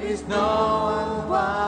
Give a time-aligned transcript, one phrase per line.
[0.00, 1.67] There is no one.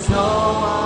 [0.00, 0.79] Is no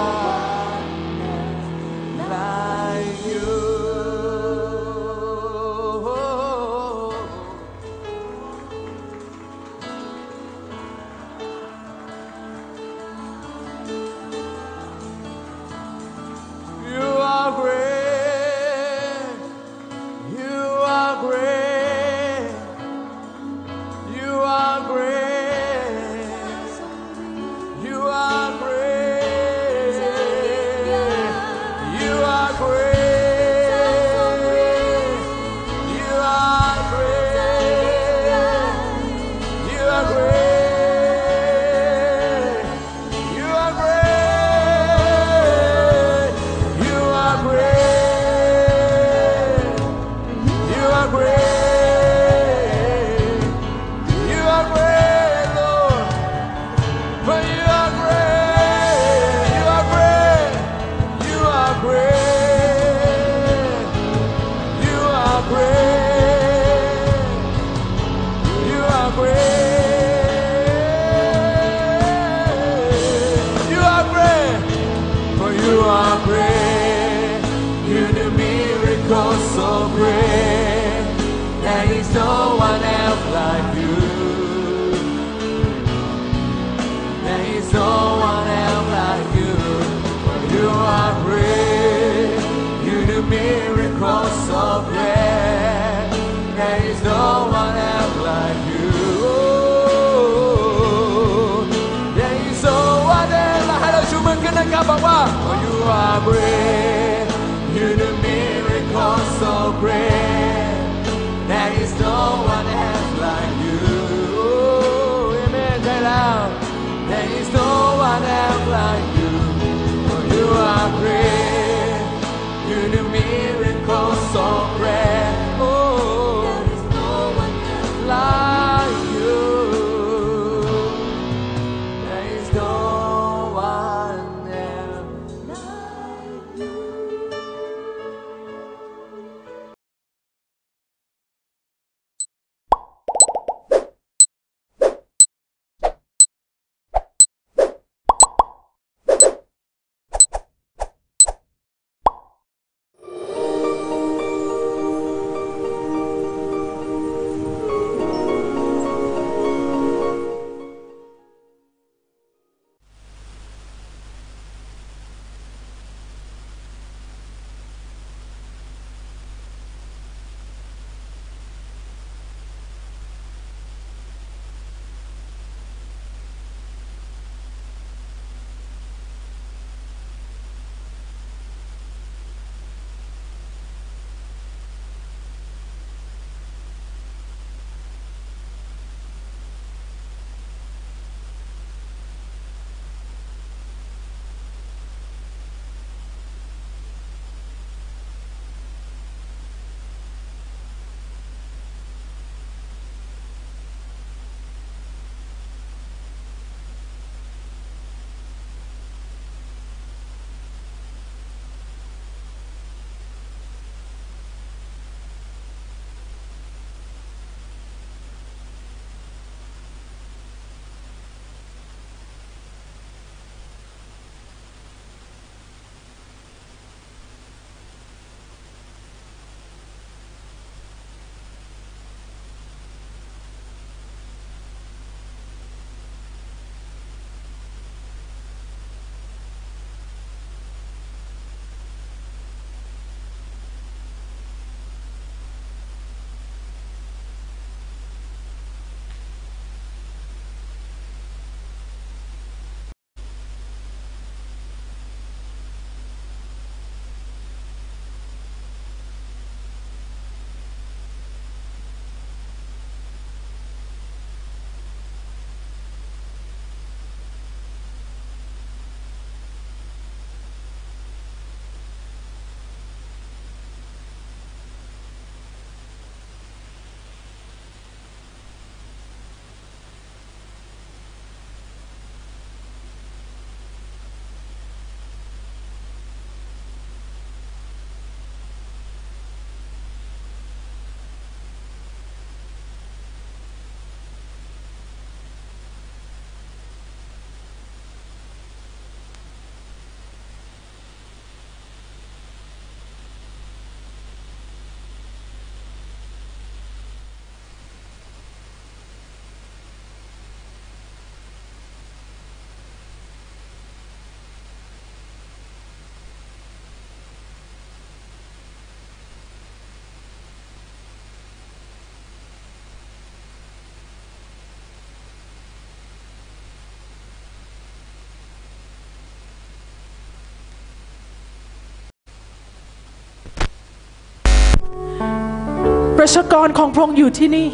[335.87, 337.29] ประชากรของพระองค์อยู่ที่นี่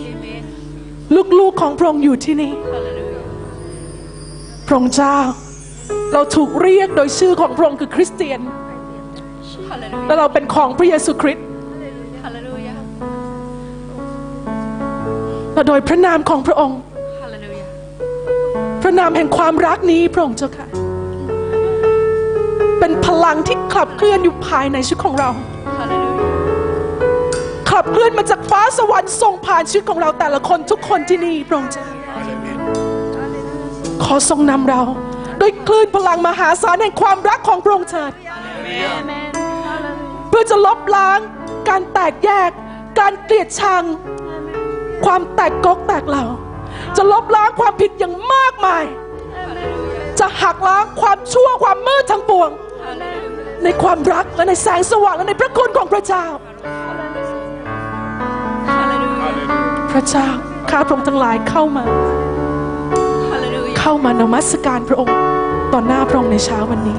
[1.39, 2.53] ลูกๆของพระองค์อยู่ที่นี่
[4.67, 5.17] พระองค์เจ้า
[6.13, 8.41] เราถูกเรียกโดยชื่อของพระองค์คือคริสเตียน
[10.07, 11.47] และเราเป็นของพระเยซูคริสต์
[15.55, 16.81] และโดยพระนามของพระองค์
[18.83, 20.67] พระนามแห่งความรักนี้พระองค์เจ้าค่ะ
[22.81, 25.50] เป็นพลังที่ขับเคลื่อนอยู่ภายในชีวิตของเราขับขับ
[27.93, 31.85] เคลื่อนมาจากฟ้าสวรรค์ส่งผ่านชีวิตของเราแต่ละคนทุกคนที่นี่พระองค์เจ้า
[34.05, 34.83] ขอทรงนำเรา
[35.41, 38.13] ด้วยคลื่นพลังมหาศาลแห่งความรักของพระองค์เถิด
[38.97, 39.31] Amen.
[40.29, 41.19] เพื่อจะลบล้าง
[41.69, 42.51] การแตกแยก
[43.01, 43.85] การเกลียดชัง
[45.05, 46.25] ความแตกกกแตกเหล่า
[46.97, 48.85] จะลบล้างความผิดอย่างมากมาย
[50.21, 52.51] จะหักล้างความชั่วความมืดทั้งปวง
[53.65, 56.27] ในความรักและในแสงสว่างและในพระคุณของพระเจ้า
[57.10, 57.10] พ
[60.01, 60.29] ระเจ้า
[60.71, 61.85] ข้าพระองค์ทั้งหลายเข้ามา
[63.33, 63.77] Hallelujah.
[63.79, 65.17] เข้ามานมัสการพระองค์
[65.73, 66.99] ต่อหน้าพระองค์ในเช้าวันนี้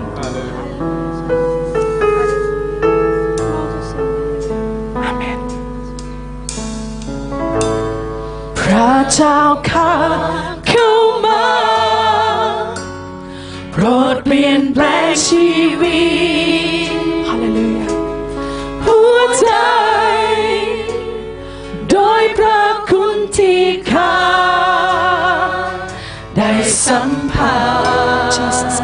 [5.03, 5.39] อาเมน
[8.59, 9.39] พระเจ้า
[9.71, 9.91] ข้า
[10.69, 10.91] เข้า
[11.25, 11.43] มา
[13.71, 15.47] โปรดเปลี่ยนแปลงชี
[15.81, 16.01] วิ
[16.89, 17.00] ต
[28.49, 28.80] ส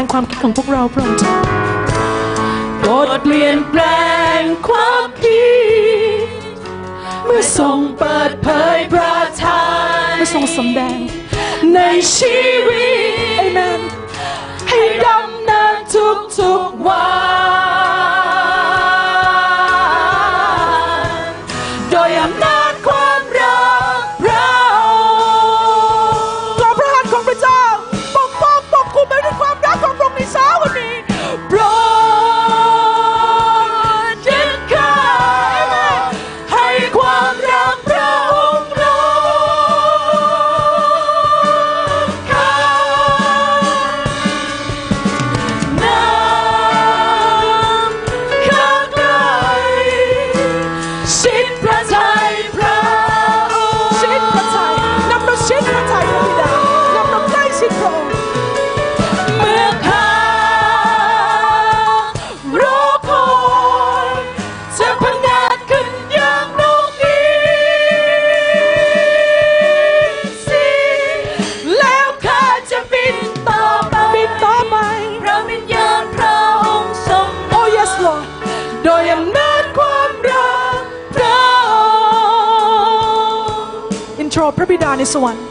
[0.00, 1.36] งความคิดของพวกเราพระองค์เจ้า
[2.80, 3.82] โปรดเปลี่ยนแปล
[4.40, 5.48] งความคิ
[6.26, 6.28] ด
[7.24, 9.62] เมื่อทรงเปิดเผยพระทั
[10.08, 10.98] ยเมื่อทรงสำแดง
[11.74, 11.80] ใน
[12.16, 13.80] ชีวิตเอเมน
[14.68, 17.27] ให้ดำเนินทุกทุกๆวัน
[84.40, 85.48] รดพระบิดาในสวรรค์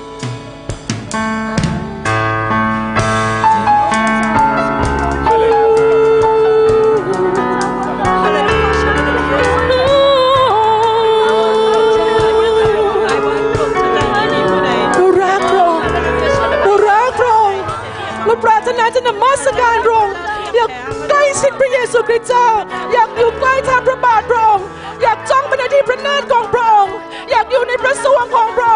[18.43, 20.07] ปรารถนาจะนมัสการพระ
[20.55, 20.71] อยาก
[21.09, 22.47] ใกล้ชิดพระเยซูคริสต์เจ้า
[22.93, 24.65] อยากอยู่ใกล้ทางพระบาทพระองค์
[25.01, 26.95] อยากจ้องไปในที่พระเนตรของพระองค์
[27.31, 28.66] อยากอยู่ในพระสวงของพระ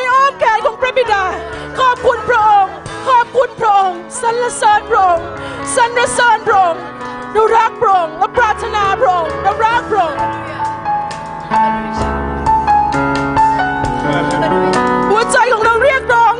[0.00, 1.24] ในอ้อมแขนของพระบิดา
[1.78, 2.72] ขอบคุณพระองค์
[3.08, 5.26] ขอบคุณพระองค์สรรเสริญพระองค์
[5.76, 6.82] สรรเสริญพระองค์
[7.32, 10.18] เรารักพระองค์และปรารถนาพระองค์เรารักพระองค์
[15.10, 16.34] หัวใจของเราเรียกร้อง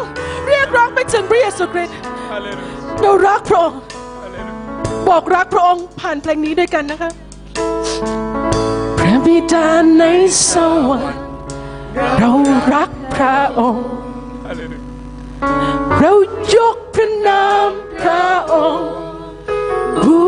[0.48, 1.96] เรียกร้องไปถึงพระเยซูคริสต์
[3.00, 3.78] เรารักพระองค์
[5.08, 7.10] บอกรักพระองค์ผ่านเพลงนี้ด้วยกันนะคะ
[8.98, 9.68] พระบิดา
[9.98, 10.04] ใน
[10.50, 10.52] ส
[10.88, 11.22] วรรค์
[12.18, 12.32] เรา
[12.74, 12.90] รัก
[13.20, 13.86] ระองค์
[15.98, 16.12] เรา
[16.54, 18.92] ยกพระนามพระองค์
[20.04, 20.22] บู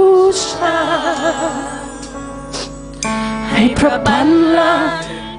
[0.44, 0.78] ชา
[3.50, 4.28] ให้พระบัล
[4.58, 4.90] ลังก์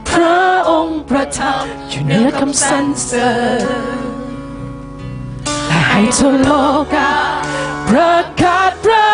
[0.09, 4.03] พระองค์ประทับอยู่เหนือคำสรรเสริญ
[5.67, 6.49] และให้ทั่วโล
[6.93, 6.95] ก
[7.89, 9.12] ประกาศพระ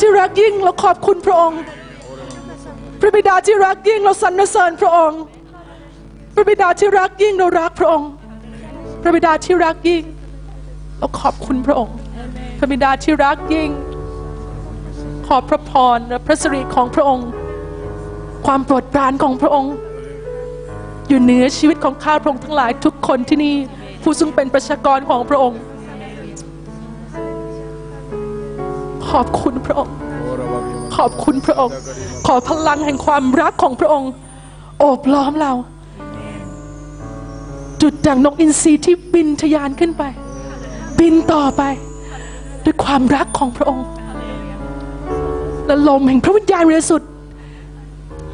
[0.00, 1.60] ที่รักยิ่งเราขอบคุณพระองค์
[3.00, 5.20] พระบิดาที่รักยิ่งเราสรรเสริญพระองค์
[6.34, 8.10] พระบิดาที่รักยิ่งเรารักพระองค์
[9.02, 10.02] พระบิดาที่รักยิ่ง
[10.98, 11.96] เราขอบคุณพระองค์
[12.58, 13.70] พระบิดาที่รักยิ่ง
[15.26, 17.28] ขอบพระพรและพระสิริของพระองค์
[18.46, 19.74] ความโปรดปรานของพระองค์
[21.08, 23.56] อยู่เหนือชีวิตของข้าพระองค์ทั้งหลายทุกคนที่นี่
[24.02, 25.60] ผู้ซึ่งเป็นประชากรของพระองค์
[29.10, 29.94] ขอบคุณพระองค์
[30.96, 31.74] ขอบคุณพระองค์
[32.26, 34.10] ขอพลังแห่งความรักของพระองค์
[34.78, 35.52] โอบล้อมเรา
[37.82, 40.02] จุดดังนกอินทรีที่บินทะยานขึ้นไป
[40.98, 41.62] บินต่อไป
[42.64, 43.86] ด้วยความรักของพระองค์
[45.66, 47.10] และลมแห่งพระวิญญาณบริสุทธิ์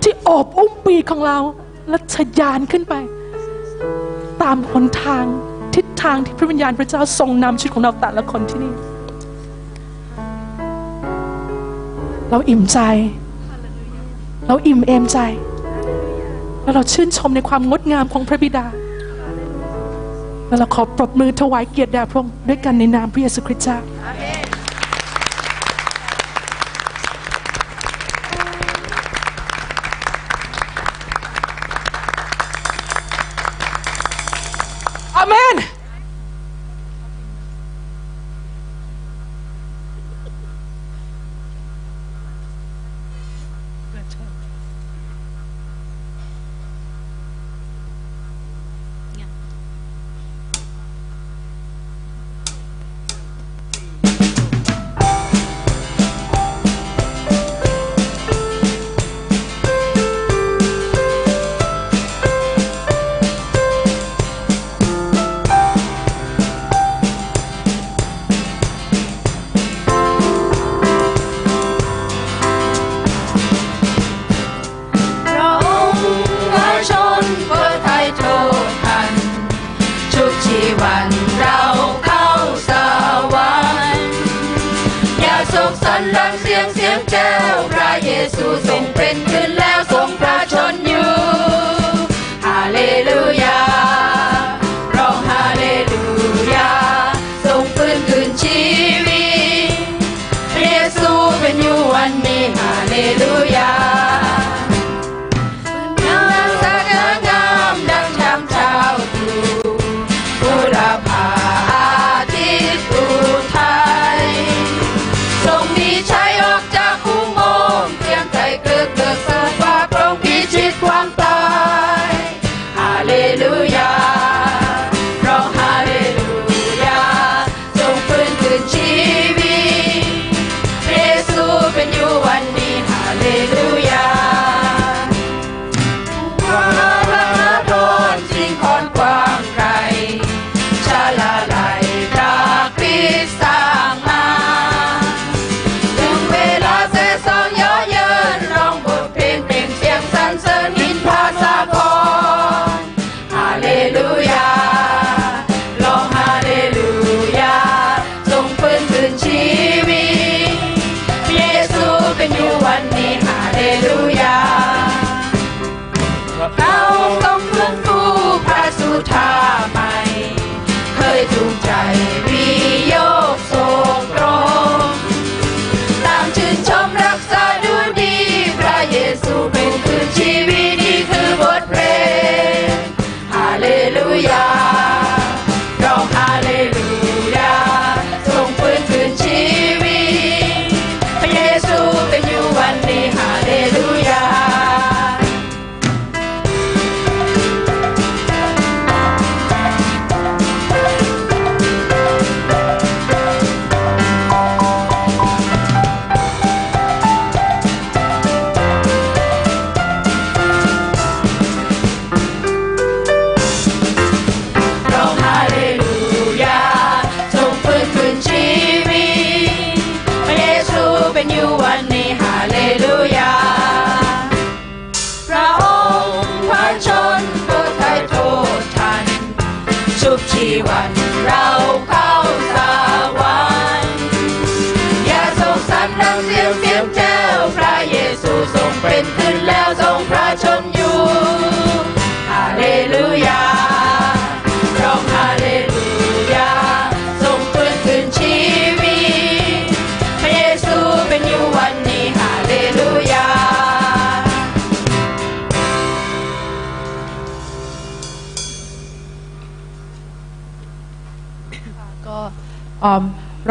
[0.02, 1.38] ที่โอบอุ้มปีกของเรา
[1.88, 2.94] และทะยานขึ้นไป
[4.42, 5.24] ตามหนทาง
[5.74, 8.72] ทิศทางที่พระวิญญาณพระเจ้าทรงนำชีวิตของเราแต่ละคนที่นี่
[12.30, 12.78] เราอิ่มใจ
[14.46, 15.18] เราอิ่มเอมใจ
[16.62, 18.66] แล้วเราชื่นชมในความงดงามของพระบิดา
[20.48, 23.78] แล้วเราขอปรบมือถวายเกียรติแด่พระองค์ด้วยกันในนามพระเยซูคริสต์เจ้า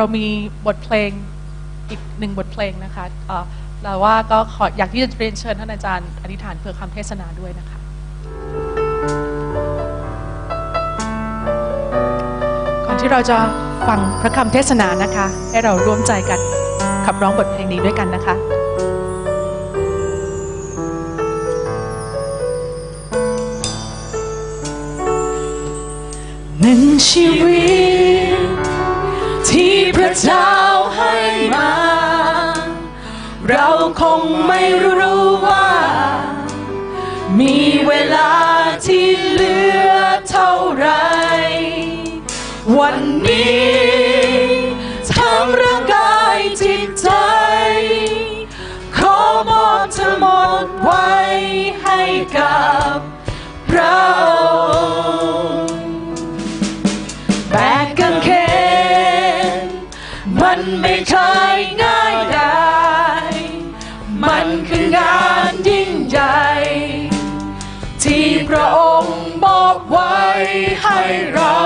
[0.03, 0.29] เรามี
[0.67, 1.11] บทเพลง
[1.89, 3.05] อีกหนึ่งบทเพลงนะคะ
[3.83, 7.77] แต่ว่าก็ขออยากที่จะเรียนเชิญท่านอาจารย์อธิษฐานเพื่อคำเทศนาด้วยนะคะ
[12.85, 13.37] ก่อนที่เราจะ
[13.87, 16.39] ฟังพระคำเทศนานะคะ ให้เราร่วมใจกัน
[17.05, 18.35] ขับร้องบทเพลงนี้ด้วยกันนะคะ
[26.61, 27.61] หนึ่งชีวิ
[27.91, 27.92] ต
[30.21, 30.54] เจ้า
[30.95, 31.15] ให้
[31.54, 31.71] มา
[33.49, 33.69] เรา
[34.02, 34.62] คงไม่
[34.99, 35.69] รู้ว่า
[37.39, 38.34] มีเวลา
[38.86, 39.58] ที่เหลื
[39.89, 39.93] อ
[40.30, 40.88] เท่าไร
[42.80, 42.97] วัน
[43.28, 43.84] นี้
[45.12, 47.10] ทั้งร่างกายจิตใจ
[48.97, 50.26] ขอมอบทั้งหม
[50.63, 51.12] ดไว้
[51.84, 52.02] ให้
[52.38, 52.63] กั
[52.97, 66.41] บานยิ่งใหญ่
[68.04, 70.17] ที่พระองค์บอกไว้
[70.84, 70.99] ให้
[71.34, 71.58] เรา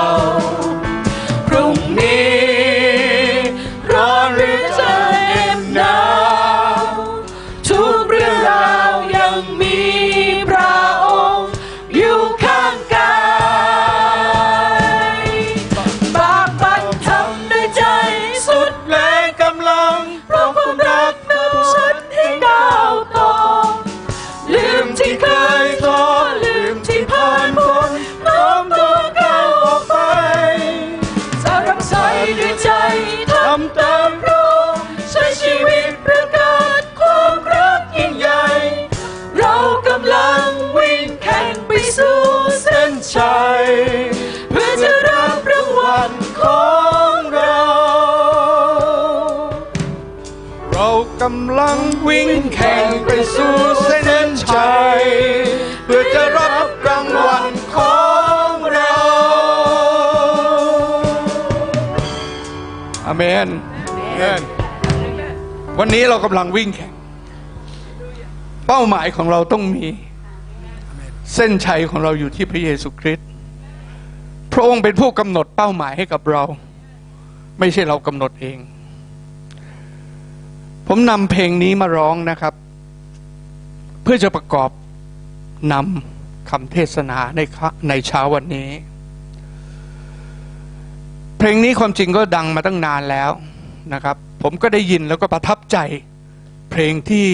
[63.18, 63.48] เมน
[65.80, 66.94] วันนี้เรากำลังวิ่งแข่ง
[68.68, 69.86] เป้าหมายของเราต้องมี
[71.34, 73.28] เส้นชัยของเราอยู่ที่พระเยซูคริสต์
[74.54, 76.44] พระองค์เป็นผู้กำหนดเป้าหมายให้กับเรา
[77.60, 78.58] ไม่ใช่เรากำหนดเอง
[80.88, 82.54] ผมนำเพลงนี้มาร้องนะครับ
[84.04, 84.70] เพื่อจะประกอบ
[85.74, 87.42] นำคำเทศนาใน
[87.90, 88.70] ในเช้าวันนี้
[91.38, 93.32] เพลงนี้ความจริงก็ดังมาตั้งนานแล้ว
[93.94, 95.78] นะครับ ผมก็ได้ยินแล้วก็ประทับใจ
[96.72, 97.28] เพลงที่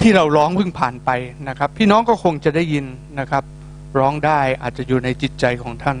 [0.00, 1.10] ที่เราร้องเพิ่งผ่านไป
[1.48, 2.86] นะครับ พี่น้องก็คงจะได้ยิน
[3.20, 3.44] นะครับ
[3.98, 5.98] ร้องได้อาจจะอยู่ในจิตใจของท่าน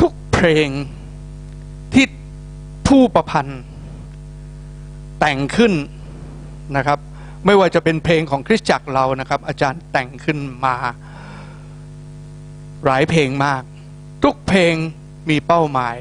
[0.00, 0.68] ทุกเพลง
[1.94, 2.06] ที่
[2.88, 3.62] ผู้ประพันธ์
[5.20, 5.72] แต่งขึ้น
[6.76, 6.98] นะครับ
[7.46, 10.76] ไม่ว่าจะเป็นเพลงของคริสตจักรเรานะครับ อาจารย์แต่งขึ้นมา
[12.84, 13.62] หลายเพลงมาก
[14.24, 14.74] ทุกเพลง
[15.28, 15.98] มีเป้าหมาย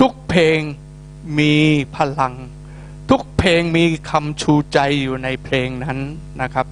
[0.00, 0.58] ทุกเพลง
[1.38, 1.54] มี
[1.96, 2.34] พลัง
[3.10, 5.98] ทุกเพลงมีคำชูใจอยู่ในเพลงนั้น
[6.42, 6.66] นะครับ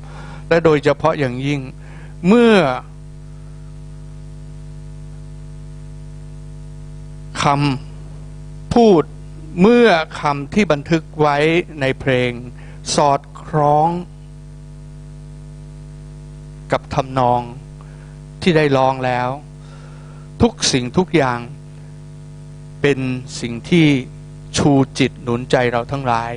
[0.49, 1.61] และโดยเฉพาะอย่างยิ่ง
[2.27, 2.57] เมื่อ
[7.43, 9.03] คำพูด
[9.61, 9.89] เมื่อ
[10.21, 11.37] คำที่บันทึกไว้
[11.81, 12.31] ในเพลง
[12.95, 13.89] สอดคล้อง
[16.73, 17.41] กับทำนอง
[18.43, 19.29] ที่ได้ร้องแล้ว
[20.43, 21.39] ทุกสิ่งทุกอย่าง
[22.83, 22.99] เป็น
[23.41, 23.87] สิ่งที่
[24.57, 26.33] ชูจิตหนุนใจเราทั้งหลาย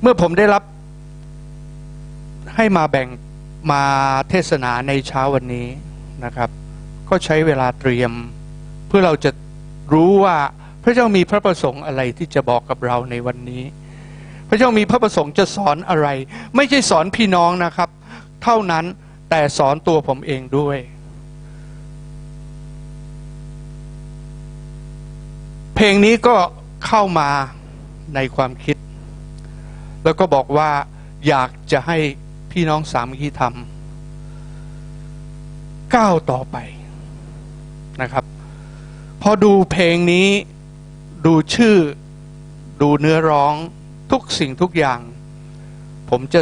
[0.00, 0.62] เมื่อผมได้รับ
[2.56, 3.08] ให้มาแบ่ง
[3.72, 3.82] มา
[4.30, 5.68] เทศนาในเช้าวันนี้
[6.24, 6.50] นะครับ
[7.08, 8.12] ก็ใช้เวลาเตรียม
[8.88, 9.30] เพื่อเราจะ
[9.92, 10.36] รู้ว่า
[10.82, 13.62] พระเจ้ามีพระประสงค์อะไรที่จะบอกกับเราในวันนี้
[14.48, 16.08] พระเจ้ามีพระประสงค์จะสอนอะไร
[16.56, 17.88] ไม่ใช่สอนพี่น้องนะครับ
[18.42, 18.84] เท่านั้น
[19.30, 20.78] แต่สอนตัวผมเองด้วย
[25.71, 26.36] เพ ลงนี้ก็
[26.86, 27.30] เข้ามา
[28.14, 28.76] ในความคิด
[30.04, 30.70] แล้วก็บอกว่า
[31.28, 31.98] อยากจะให้
[32.50, 33.54] พี่น้องสามคีธรรม
[35.94, 36.56] ก้าวต่อไป
[38.02, 38.24] นะครับ
[39.22, 40.28] พอดูเพลงนี้
[41.26, 41.76] ดูชื่อ
[42.82, 43.54] ดูเนื้อร้อง
[44.10, 45.00] ทุกสิ่งทุกอย่าง
[46.10, 46.40] ผมจะ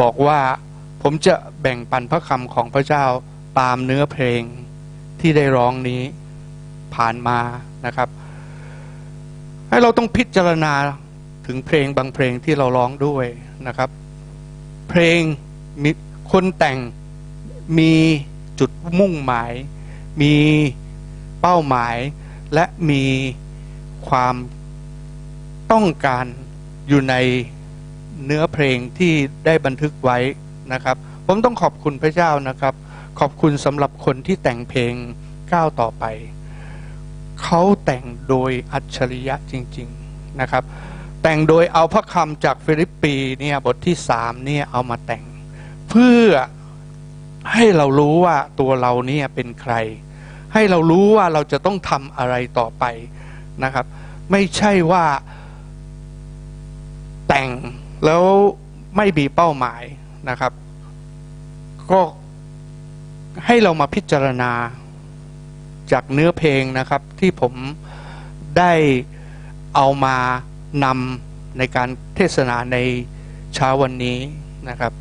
[0.00, 0.40] บอกว่า
[1.02, 3.04] ผมจะแบ่งปันพระคำของพระเจ้า
[3.60, 4.42] ตามเนื้อเพลง
[5.20, 6.02] ที่ได้ร้องนี้
[6.94, 7.38] ผ่านมา
[7.86, 8.08] นะครับ
[9.68, 10.72] ให้เราต้องพิจารณา
[11.46, 13.26] ถึงเพลงบางเพลงที่เราร้องด้วย
[13.66, 13.90] นะครับ
[14.88, 15.20] เพลง
[15.82, 15.90] มี
[16.32, 16.78] คนแต่ง
[17.78, 17.92] มี
[18.60, 19.52] จุดมุ่งหมาย
[20.22, 20.34] มี
[21.40, 21.96] เป้าหมาย
[22.54, 23.04] และมี
[24.08, 24.34] ความ
[25.72, 26.26] ต้องการ
[26.88, 27.14] อยู่ใน
[28.24, 29.12] เนื้อเพลงที่
[29.46, 30.18] ได้บันทึกไว้
[30.72, 32.74] นะครับ ผมต้องขอบคุณพระเจ้านะครับ
[33.20, 34.92] ขอบคุณสำหรับคนที่แต่งเพลง
[35.52, 36.04] ก้าวต่อไป
[37.42, 40.64] เขาแต่งโดยอัจฉริยะจริง ๆนะครับ
[41.22, 45.24] แต่งโดยเอาพระคำจากฟิลิปปีเนี่ยบทที่สามเนี่ยเอามาแต่ง
[45.88, 46.26] เพื่อ
[47.52, 49.74] ให้เรารู้ว่าตัวเราเนี่ยเป็นใคร
[50.54, 52.84] ให้เรารู้ว่าเราจะต้องทำอะไรต่อไป
[53.64, 53.86] นะครับ
[54.30, 55.04] ไม่ใช่ว่า
[57.28, 57.50] แต่ง
[58.04, 58.22] แล้ว
[58.96, 59.82] ไม่มีเป้าหมาย
[60.28, 60.52] นะครับ
[61.92, 62.00] ก็
[63.46, 64.52] ให้เรามาพิจารณา
[65.92, 67.54] จากเนื้อเพลงนะครับ ที่ผม
[68.58, 68.72] ได้
[69.74, 70.16] เอามา
[70.84, 72.76] นำในการเทศนาใน
[73.54, 74.18] เช้าวันนี้
[74.68, 74.92] นะครับ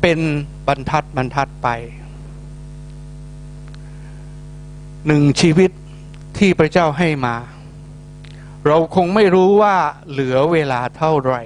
[0.00, 0.18] เป็น
[0.66, 1.68] บรรทัดบรรทัดไป
[5.06, 5.70] หนึ่งชีวิต
[6.38, 7.36] ที่พระเจ้าให้มา
[8.66, 9.76] เราคงไม่รู้ว่า
[10.10, 11.42] เหลือเวลาเท่าไหร่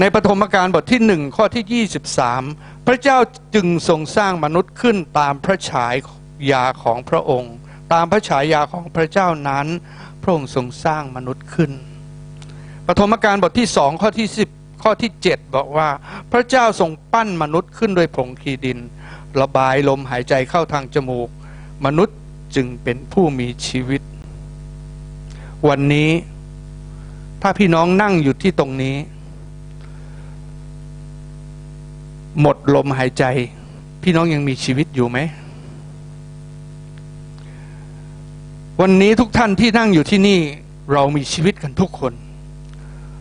[0.00, 1.84] ในปฐมกาลบทที่หนึ่งข้อที่
[2.40, 3.18] 23 พระเจ้า
[3.54, 5.94] จึงทรงสร้างมนุษย์ขึ้นตามพระฉาย
[6.52, 7.54] ยาของพระองค์
[7.92, 9.66] ตามพระฉายาของพระเจ้านั้น
[10.22, 11.72] พระองค์ทรงสร้างมนุษย์ขึ้น
[12.86, 14.48] ปฐมกาลบทที่สองข้อที่สิบ
[14.82, 15.88] ข้อที่เจ็ดบอกว่า
[16.32, 18.78] พระเจ้าทรงปั้นมนุษย์ขึ้นโดยผงคีดิน
[19.40, 21.28] ระบายลมหายใจเข้าทางจมูก
[21.86, 22.16] มนุษย์
[22.54, 24.02] จึงเป็นผู้มีชีวิต
[25.68, 26.10] วันนี้
[27.42, 28.96] ถ้าพี่น้องนั่งอยู่ที่ตรงนี้
[32.40, 33.24] หมดลมหายใจ
[34.02, 35.18] พี่น้องยังมีชีวิตอยู่ไหม
[38.80, 40.40] วันนี้ทุกท่านที่นั่งอยู่ที่นี่
[40.92, 42.12] เรามีชีวิตกันทุกคน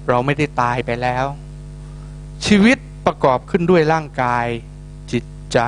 [0.10, 1.26] เราไม่ได้ตายไปแล้ว
[2.46, 4.46] ชีวิตประกอบขึ้นด้วยร่างกาย
[5.12, 5.60] จิตใจ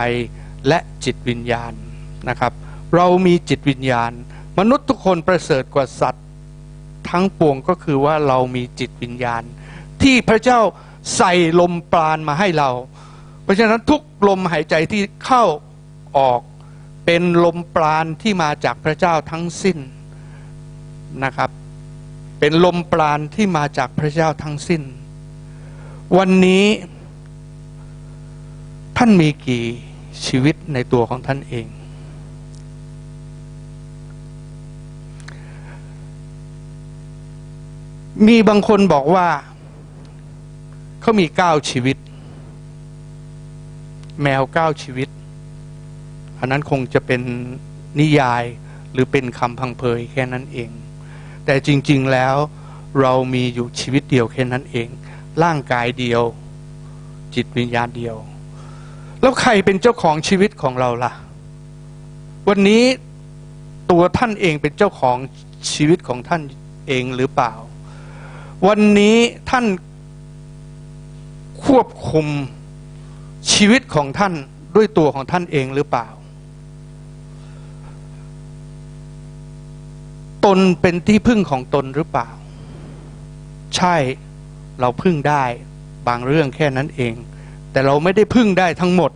[0.67, 1.73] และจิตวิญญาณ
[2.29, 2.53] นะครับ
[2.95, 4.11] เรามีจิตวิญญาณ
[4.59, 6.25] มนุษย์ทุกคนประเสริฐกว่าสัตว์
[7.09, 9.43] ทั้งปวงก็คือว่าเรามีจิตวิญญาณ
[10.01, 10.59] ที่พระเจ้า
[11.17, 12.69] ใส่ลมปราณมาให้เรา
[13.43, 15.43] เพราะฉะนั้นทุกลมหายใจที่เข้า
[16.17, 16.41] ออก
[17.05, 19.77] เป็นลมปราณที่มาจากพระเจ้าทั้งสิ้น
[21.23, 21.49] นะครับ
[22.39, 24.81] เป็นลมปราณที่มาจากพระเจ้าทั้งสิ้น
[26.17, 26.65] วันนี้
[28.97, 29.65] ท่านมีกี่
[30.25, 31.67] ชีวิตในตัวของท่านเอง
[38.27, 39.27] มีบางคนบอกว่า
[41.01, 41.97] เขามีเก้าชีวิต
[44.21, 45.09] แมวเก้าชีวิต
[46.39, 47.21] อันนั้นคงจะเป็น
[47.99, 48.43] นิยาย
[48.91, 50.69] หรือเป็นคำพังเพยแค่นั้นเอง
[51.45, 52.35] แต่จริง ๆแล้ว
[53.01, 54.87] เรามีอยู่ชีวิตเดียวแค่นั้นเอง
[55.43, 56.23] ร่างกายเดียว
[57.35, 58.15] จิตวิญญาณเดียว
[59.21, 61.11] แล้วใครเป็นเจ้าของชีวิตของเราล่ะ
[62.47, 62.83] วันนี้
[63.91, 65.17] ตัวท่านเองเป็นเจ้าของ
[65.71, 66.41] ชีวิตของท่าน
[66.87, 67.53] เองหรือเปล่า
[68.67, 69.17] วันนี้
[69.49, 69.65] ท่าน
[71.65, 72.27] ควบคุม
[73.51, 74.33] ชีวิตของท่าน
[74.75, 76.07] ด้วยตัวของท่านเองหรือเปล่า
[80.45, 82.29] ตนเป็นที่พึ่งของตนหรือเปล่า
[83.75, 83.95] ใช่
[84.79, 85.43] เราพึ่งได้
[86.07, 87.13] บางเรื่องแค่นั้นเอง
[87.71, 89.11] แต่เราไม่ได้พึ่งได้ทั้งหมด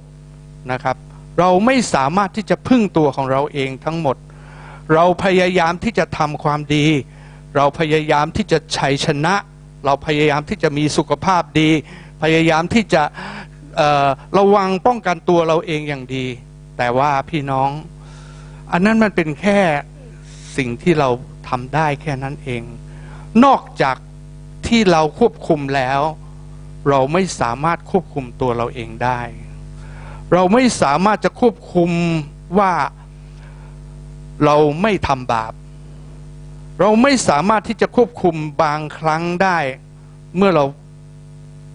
[0.72, 0.98] นะครับ
[1.40, 4.18] เราไม่สามารถที่จะพึ่งตัวของเราเองทั้งหมด
[4.94, 6.86] เราพยายามที่จะทำความดี
[7.56, 9.36] เราพยายามที่จะชัยชนะ
[9.86, 11.70] เราพยายามที่จะมีสุขภาพดี
[12.22, 13.04] พยายามที่จะ
[14.38, 16.26] ระวังป้องกันตัวเราเองอย่างดี
[16.78, 17.70] แต่ว่าพี่น้อง
[18.72, 19.60] อันนั้นมันเป็นแค่
[20.58, 21.10] สิ่งที่เรา
[21.50, 22.64] ทำได้แค่นั้นเอง
[23.46, 23.98] นอกจาก
[24.68, 26.02] ที่เราควบคุมแล้ว
[26.90, 29.20] เราไม่สามารถควบคุมตัวเราเองได้
[30.34, 31.92] เราไม่สามารถจะควบคุม
[32.60, 32.74] ว่า
[34.46, 35.54] เราไม่ทำบาป
[36.80, 39.58] เราไม่สามารถที่จะควบคุมบางครั้งได้
[40.36, 40.66] เมื่อเรา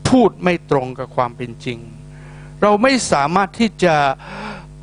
[0.09, 1.79] พูดไม่ตรงกับความเป็นจริง
[2.63, 3.97] เราไม่สามารถที่จะ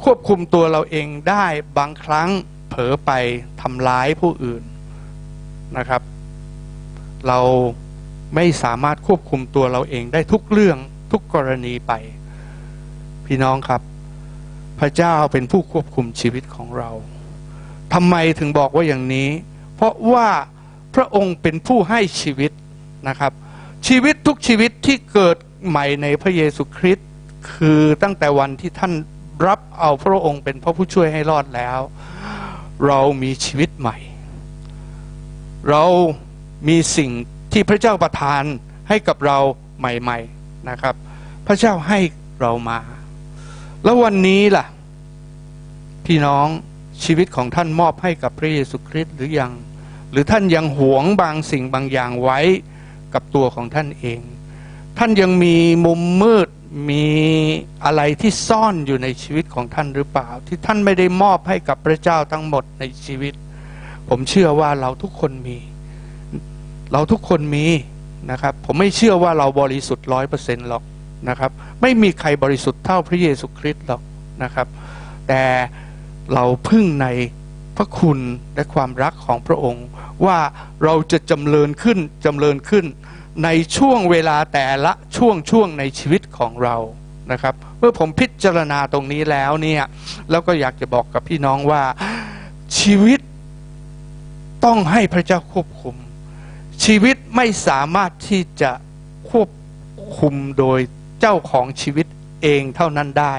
[0.03, 1.45] ควบคุมตัวเราเองได้
[1.77, 2.29] บางครั้ง
[2.69, 3.11] เผลอไป
[3.61, 4.63] ทำร้ายผู้อื่น
[5.77, 6.01] นะครับ
[7.27, 7.39] เรา
[8.35, 10.77] ไม่สามารถควบคุมตัวเราเองได้ทุกเรื่อง
[11.11, 11.93] ทุกกรณีไป
[13.25, 13.81] พี่น้องครับ
[14.79, 16.89] พระเจ้าเป็นผู้ควบคุมชีวิตของเรา
[17.93, 19.29] ทำไมถึงบอกว่าอย่างนี้
[19.75, 20.27] เพราะว่า
[20.95, 22.51] พระองค์เป็นผู้ให้ชีวิต
[23.07, 23.31] นะครับ
[23.87, 27.07] ชีวิตทุกชีวิตที่เกิดใหม่ในพระเยซูคริสต์
[27.53, 28.93] คือตั้งแต่วันที่ท่าน
[29.47, 31.79] รับเอาพระองค์เป็นพระผู้ช่วยให้รอดแล้ว
[32.87, 33.97] เรามีชีวิตใหม่
[35.69, 35.83] เรา
[36.67, 37.11] มีสิ่ง
[37.53, 38.43] ที่พระเจ้าประทาน
[38.89, 39.37] ให้กับเรา
[39.79, 40.95] ใหม่ ๆนะครับ
[41.47, 41.99] พระเจ้าให้
[42.41, 42.79] เรามา
[43.83, 44.65] แล้ววันนี้ล่ะ
[46.05, 46.47] พี่น้อง
[47.03, 49.51] ชีวิตของท่านมอบให้กับพระเยซูคริสต์หรือยัง
[50.11, 52.39] หรือท่านยังหวงบางสิ่งบางอย่างไว้
[53.13, 54.19] กับตัวของท่านเอง
[54.97, 56.49] ท่านยังมีมุมมืด
[56.89, 57.07] มี
[57.85, 63.33] อะไรที่ซ่อนอยู่ในชีวิตของท่านหรือเปล่า ที่ท่านไม่ได้มอบให้กับพระเจ้าทั้งหมดในชีวิต
[64.09, 65.57] ผมเชื่อว่าเราทุกคนมี
[66.93, 67.65] เราทุกคนมี
[68.31, 70.83] นะครับ ผมไม่เชื่อว่าเราบริสุทธิ์ร้อยเปอร์เซ็นต์หรอก
[71.29, 71.51] นะครับ
[71.81, 74.01] ไม่มีใครบริสุทธิ์เท่าพระเยซูคริสต์หรอก
[74.43, 74.67] นะครับ
[75.27, 75.43] แต่
[76.33, 77.07] เราพึ่งใน
[77.75, 78.19] พระคุณ
[78.55, 79.85] และความรักของพระองค์
[80.25, 80.37] ว่า
[80.83, 82.85] เราจะจำเริญขึ้นจำเริญขึ้น
[83.43, 86.75] ในช่วงเวลาแต่ละช่วงช่วงในชีวิตของเรา
[87.31, 89.83] นะครับเมื่อผมพิจารณาตรงนี้แล้วเนี่ย
[90.31, 91.83] แล้วก็อยากจะบอกกับพี่น้องว่า
[92.79, 93.19] ชีวิต
[94.65, 95.95] ต้องให้พระเจ้าควบคุม
[96.85, 98.71] ชีวิตไม่สามารถที่จะ
[99.29, 99.49] ควบ
[100.19, 100.79] คุมโดย
[101.19, 102.05] เจ้าของชีวิต
[102.43, 103.35] เองเท่านั้นได้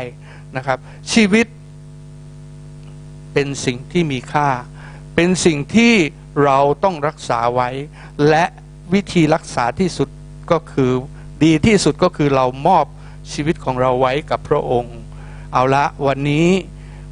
[0.57, 0.79] นะครับ
[1.13, 1.47] ชีวิต
[3.33, 4.49] เป็นสิ่งที่มีค่า
[5.15, 5.95] เป็นสิ่งที่
[6.45, 7.69] เราต้องรักษาไว้
[8.29, 8.45] และ
[8.95, 10.09] วิธีรักษาที่สุด
[10.51, 10.91] ก็คือ
[11.45, 12.85] ดีที่สุดก็คือเรามอบ
[13.33, 14.97] ชีวิตของเราไว้กับพระองค์
[15.53, 16.47] เอาละวันนี้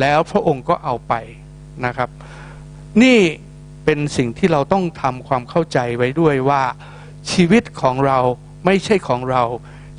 [0.00, 1.14] แล้วพระองค์ก็เอาไป
[1.84, 2.08] นะครับ
[3.02, 3.18] นี่
[3.90, 6.62] เป็นสิ่งที่เราต้องทำความเข้าใจไว้ด้วยว่า
[7.32, 8.18] ชีวิตของเรา
[8.64, 9.42] ไม่ใช่ของเรา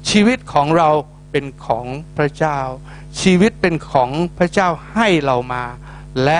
[0.09, 0.89] ชีวิตของเรา
[1.31, 1.85] เป็นของ
[2.17, 2.57] พระเจ้า
[3.21, 5.63] ชีวิตเป็นของพระเจ้าให้เรามา
[6.23, 6.39] และ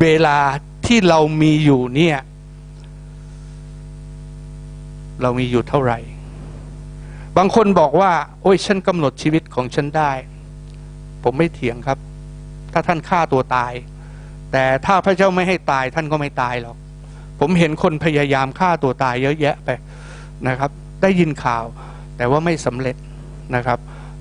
[0.00, 0.38] เวลา
[0.86, 2.18] ที่เรามีอยู่เนี่ย
[5.22, 5.98] เรามีอยู่เท่าไหร่
[7.36, 10.12] บางคนบอกว่า โอ้ยฉันกำหนดชีวิตของฉันได้
[11.22, 11.98] ผมไม่เถียงครับ
[12.72, 13.74] ถ้าท่านฆ่าตัวตาย
[14.56, 16.76] แต่ถ้าพระเจ้าไม่ให้ตายท่านก็ไม่ตายหรอก
[17.40, 19.68] ผมเห็นคนพยายามฆ่าตัวตายเยอะแยะไป
[20.48, 20.70] นะครับ
[21.02, 21.64] ได้ยินข่าว
[22.16, 22.96] แต่ว่าไม่สำเร็จ
[23.54, 23.78] นะครับ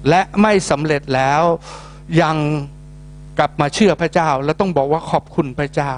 [0.09, 1.41] และไม่สำเร็จแล้ว
[2.21, 2.37] ยัง
[3.39, 5.93] กลับมาเชื่อพระเจ้า แล้วต้องบอกว่าขอบคุณพระเจ้า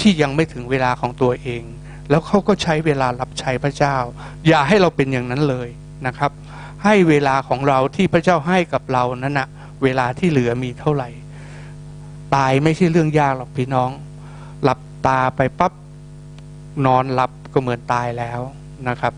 [0.00, 1.62] ที่ยังไม่ถึงเวลาของตัวเอง
[2.10, 3.96] แล้วเขาก็ใช้เวลารับใช้พระเจ้า
[4.48, 5.68] อย่าให้เราเป็นอย่างนั้นเลย
[6.06, 6.30] นะครับ
[6.84, 9.48] ให้เวลาของเราที่พระเจ้าให้กับเรานั้นนะ
[9.82, 11.08] เวลาที่เหลือมีเท่าไหร่
[12.34, 13.90] ตายไม่ใช่เรื่องยากหรอกพี่น้อง
[14.62, 15.72] หลับตาไปปั๊บ
[16.86, 18.40] นอนหลับก็เหมือนตายแล้ว
[18.88, 19.14] นะครับ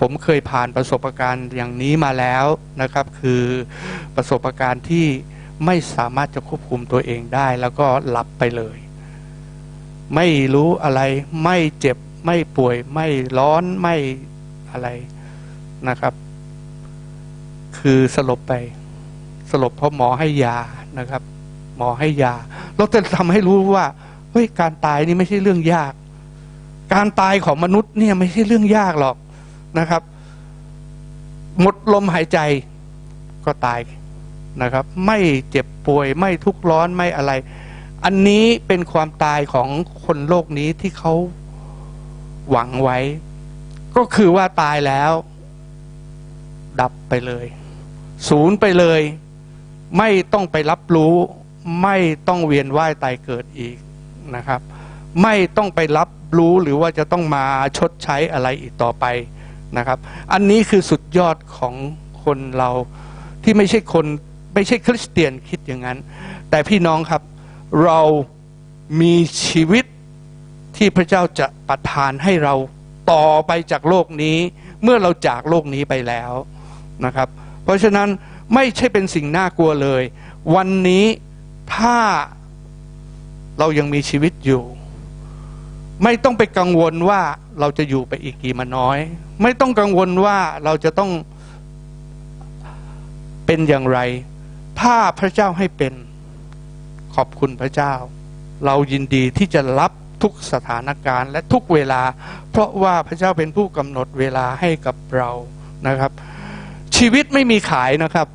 [0.00, 2.44] ผมเคยผ่านประสบการณ์อย่างนี้มาแล้ว
[2.80, 3.42] นะครับ คือ
[4.16, 5.06] ประสบการณ์ที่
[5.66, 8.78] ไม่สามารถจะควบคุมตัวเองได้ แล้วก็หลับไปเลย
[10.14, 11.00] ไม่รู้อะไร
[11.44, 13.06] ไม่เจ็บไม่ป่วยไม่
[13.38, 13.96] ร้อนไม่
[14.70, 14.88] อะไร
[15.88, 16.14] นะครับ
[17.78, 18.52] คือสลบไป
[19.50, 20.58] สลบเพราะหมอให้ยา
[20.98, 21.22] นะครับ
[21.78, 22.34] หมอให้ยา
[22.76, 23.86] เราจะทำให้รู้ว่า
[24.32, 25.92] เฮ้ยการตายนี่ไม่ใช่เรื่องยาก
[26.94, 29.16] การตายของมนุษย์เนี่ยไม่ใช่เรื่องยากหรอก
[29.78, 30.02] นะครับ
[31.60, 32.38] หมดลมหายใจ
[33.46, 33.80] ก็ตาย
[34.62, 35.18] นะครับ ไม่
[35.50, 37.32] เจ็บป่วยไม่ทุกข์ร้อนไม่อะไร
[38.04, 39.68] อันนี้เป็นความตายของ
[40.04, 41.14] คนโลกนี้ที่เขา
[42.50, 42.98] หวังไว้
[43.96, 45.12] ก็คือว่าตายแล้ว
[46.80, 47.46] ดับไปเลย
[48.28, 49.00] ศูนย์ไปเลย
[49.98, 51.14] ไม่ต้องไปรับรู้
[51.82, 51.96] ไม่
[52.28, 53.76] ต้องเวียนว่ายตายเกิดอีก
[54.36, 54.60] นะครับ
[55.22, 56.08] ไม่ต้องไปรับ
[56.38, 57.44] รู้หรือว่าจะต้องมา
[57.78, 59.04] ชดใช้อะไรอีกต่อไป
[59.76, 59.98] นะครับ
[60.32, 61.74] อันนี้คือสุดยอดของ
[62.24, 62.70] คนเรา
[63.44, 64.06] ที่ไม่ใช่คน
[64.54, 65.98] ไม่ใช่คริสเตียนคิดอย่างนั้น
[66.50, 67.22] แต่พี่น้องครับ
[67.84, 68.00] เรา
[69.00, 69.14] มี
[69.46, 69.84] ชีวิต
[70.76, 72.54] ที่พระเจ้าจะประทานให้เรา
[73.12, 74.36] ต่อไปจากโลกนี้
[74.82, 76.32] เมื่อเราจากโลกนี้ไปแล้ว
[77.04, 77.28] นะครับ
[77.64, 78.08] เพราะฉะนั้น
[78.54, 80.02] ไม่ใช่เป็นสิ่งน่ากลัวเลย
[80.54, 81.04] วันนี้
[81.76, 81.96] ถ้า
[83.58, 84.62] เรายังมีชีวิตอยู่
[86.04, 87.20] ไม่ต้องไปกังวลว่า
[87.60, 88.98] เราจะอยู่ไปอีกกี่มาน้อย
[89.42, 91.10] ไม่ต้องกังวลว่าเราจะต้อง
[93.46, 93.98] เป็นอย่างไร
[94.80, 95.94] ถ้าพระเจ้าให้เป็น
[97.14, 97.92] ขอบคุณพระเจ้า
[98.66, 99.92] เรายินดีที่จะรับ
[100.22, 102.02] ทุกสถานการณ์และทุกเวลา
[102.50, 105.30] เพราะว่าพระเจ้าเป็นผู้กำหนดเวลาให้กับเรา
[105.88, 106.12] นะครับ
[106.96, 108.28] ชีวิตไม่มีขายนะครับ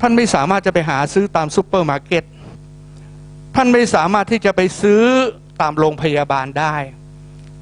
[0.00, 2.24] ท่านไม่สามารถจะไปหาซื้อตามซูเปอร์มาร์เก็ต
[3.54, 5.02] ท่านไม่สามารถที่จะไปซื้อ
[5.60, 6.74] ตามโรงพยาบาลได้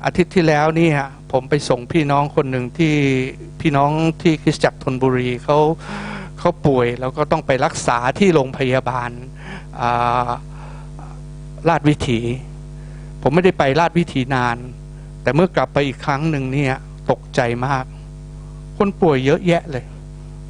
[0.05, 2.95] อาทิตย์ที่แล้วนี่ฮะผมไปส่งพี่น้องคนหนึ่งที่
[3.61, 3.91] พี่น้อง
[4.22, 5.59] ที่คริสจักรธนบุรีเขา
[6.39, 9.11] เขาป่วยแล้วก็ต้องไปรักษาที่โรงพยาบาล
[11.68, 12.20] ลาดวิถี
[13.22, 14.57] ผมไม่ได้ไปลาดวิถีนาน
[15.22, 16.74] แต่เมื่อกลับไปอีกครั้งหนึ่งเนี่ย
[17.11, 17.85] ตกใจมาก
[18.78, 19.85] คนป่วยเยอะแยะเลย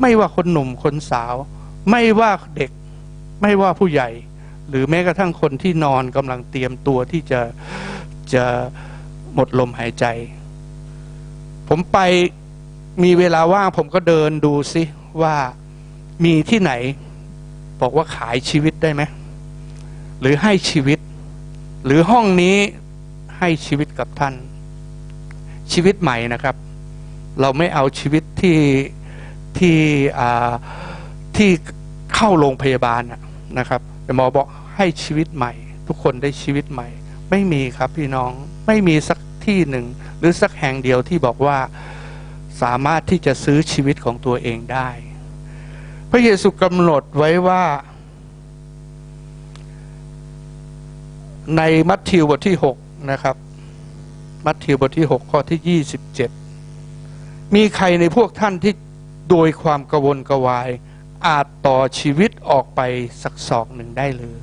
[0.00, 1.34] ไม่ว่าคนหนุ่มคนสาว
[1.90, 2.70] ไม่ว่าเด็ก
[3.42, 4.08] ไม่ว่าผู้ใหญ่
[4.68, 7.40] หรือแม้กระทั่งคนที่นอนกำลังเตรียมตัวที่จะ
[8.34, 8.44] จะ
[9.34, 10.04] หมดลมหายใจ
[11.68, 11.98] ผมไป
[13.02, 14.82] มีเวลาว่างผมก็เดินดูซิ
[15.22, 15.34] ว่า
[16.24, 16.72] มีที่ไหน
[17.80, 19.02] บอกว่าขายชีวิตได้ไหม
[20.20, 20.98] หรือให้ชีวิต
[21.84, 22.56] หรือห้องนี้
[23.38, 24.34] ให้ชีวิตกับท่าน
[25.72, 26.56] ชีวิตใหม่นะครับ
[27.40, 28.58] เราไม่เอาชีวิตที่
[29.58, 29.76] ที่
[30.18, 30.52] อ่า
[31.36, 31.50] ที่
[32.14, 33.02] เข้าโรงพยาบาล
[33.58, 35.52] นะครับแต่หมอบอกให้ชีวิตใหม่
[35.86, 36.88] ทุกคนได้ชีวิตใหม่
[37.30, 38.30] ไม่มีครับพี่น้อง
[38.66, 39.86] ไม่มีสักที่หนึ่ง
[40.18, 41.58] หรือสักแห่งเดียวที่บอกว่า
[42.62, 44.88] สามารถที่จะซื้อชีวิตของตัวเองได้
[46.10, 47.64] พระเยซูกำหนดไว้ว่า
[51.56, 53.36] ในมัทธิวบทที่ 6 นะครับ
[54.46, 55.80] มัทธิวบทที่ 6 ข้อที่
[56.74, 58.74] 27 มีใครในพวกท่านที่
[59.30, 60.68] โดยความกระวนกระวาย
[61.26, 62.80] อาจต่อชีวิตออกไป
[63.22, 64.36] สักศอกหนึ่งได้หรือ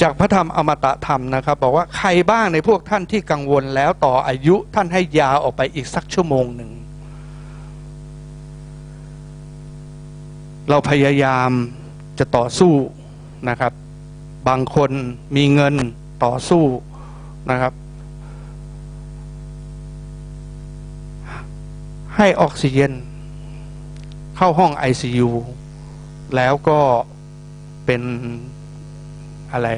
[0.00, 6.70] จากพระธรรมอมตะธรรมนะครับบอกว่าใครบ้างในพวกท่านที่กังวลแล้วต่ออายุท่านให้ยาออกไปอีกสักชั่วโมงหนึ่ง
[10.70, 11.50] เราพยายาม
[12.18, 12.72] จะต่อสู้
[13.48, 13.72] นะครับ
[14.48, 14.90] บางคน
[15.36, 15.74] มีเงิน
[16.24, 16.64] ต่อสู้
[17.50, 17.72] นะครับ
[22.16, 22.92] ให้ออกซิเจน
[24.36, 25.30] เข้าห้อง ICU
[26.36, 26.80] แล้วก็
[27.86, 28.02] เป็น
[29.52, 29.68] อะไร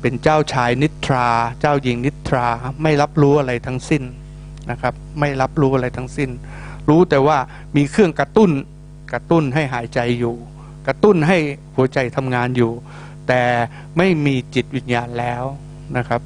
[0.00, 1.28] เป็นเจ้าชายนิทรา
[1.60, 2.46] เจ้าหญิงนิทรา
[2.82, 4.02] ไม่รับรู้อะไรทั้งสิ้น
[4.70, 6.30] นะครับ ไม่รับรู้อะไรทั้งสิ้น
[6.88, 7.38] รู้แต่ว่า
[7.76, 8.50] มีเครื่องกระตุ้น
[9.12, 10.36] กระตุ้นให้หายใจอยู่
[10.86, 11.38] กระตุ้นให้
[11.76, 12.72] หัวใจทำงานอยู่
[13.28, 13.42] แต่
[13.96, 15.44] ไม่มีจิตวิญญาณแล้ว
[15.96, 16.20] นะครับ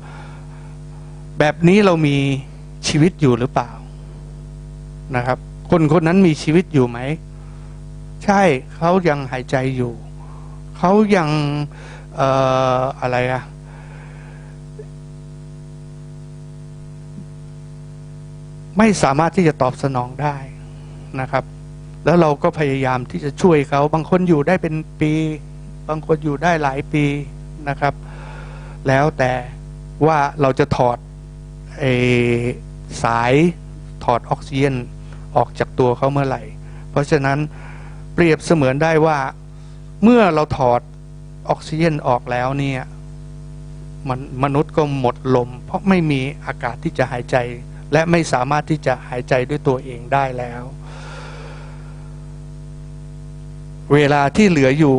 [1.39, 2.17] แบบนี้เรามี
[2.89, 3.71] ชีวิตอยู่หรือเปล่า
[5.17, 5.39] นะครับ
[5.71, 6.99] คนคนนั้นมีชีวิตอยู่ไหม
[8.25, 8.43] ใช่
[8.77, 9.93] เขายังหายใจอยู่
[10.79, 11.29] เขายัง
[12.17, 12.29] เอ่
[12.79, 13.43] ออะไรอะ
[18.79, 20.37] ไม่สามารถที่จะตอบสนองได้
[21.21, 21.45] นะครับ
[22.05, 25.13] แล้วเราก็พยายามที่จะช่วยเขา บางคนอยู่ได้เป็นปี
[25.89, 27.05] บางคนอยู่ได้หลายปี
[27.69, 27.95] นะครับ
[28.89, 29.33] แล้วแต่
[30.07, 30.99] ว่าเราจะถอด
[31.83, 31.85] อ
[33.05, 33.35] สาย
[34.05, 34.75] ถอดออกซิเจน
[35.37, 36.43] ออกจากตัวเขาเมื่อไหร่
[36.91, 37.39] เพราะฉะนั้น
[38.15, 39.19] เปรียบเสมือนได้ว่า
[40.03, 40.81] เมื่อเราถอด
[41.49, 42.83] ออกซิเจนออกแล้วเนี่ย
[44.09, 47.37] มันมนุษย์ก็หมดลม เพราะไม่มีอากาศที่จะหายใจ
[47.93, 50.63] และไม่สามารถที่จะหายใจด้วยตัวเองได้แล้ว
[53.95, 54.97] เวลาที่เหลืออยู่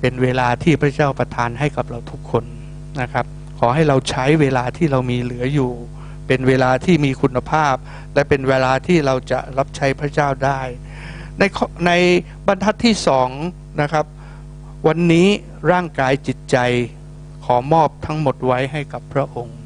[0.00, 2.44] เป็นเวลาที่พระเจ้าประทานให้กับเราทุกคน
[3.00, 3.26] นะครับ
[3.58, 5.72] ขอให้เราใช้เวลาที่เรามีเหลืออยู่
[6.26, 7.74] เป็นเวลาที่มีคุณภาพ
[8.14, 10.60] และเป็นเวลาที่เราจะรับใช้พระเจ้าได้
[11.38, 11.42] ใน
[11.86, 11.92] ใน
[12.46, 13.28] บรรทัดที่สอง
[13.80, 14.06] นะครับ
[14.86, 15.28] วันนี้
[15.72, 16.56] ร่างกายจิตใจ
[17.44, 19.58] ขอมอบทั้งหมดไว้ให้กับพระองค์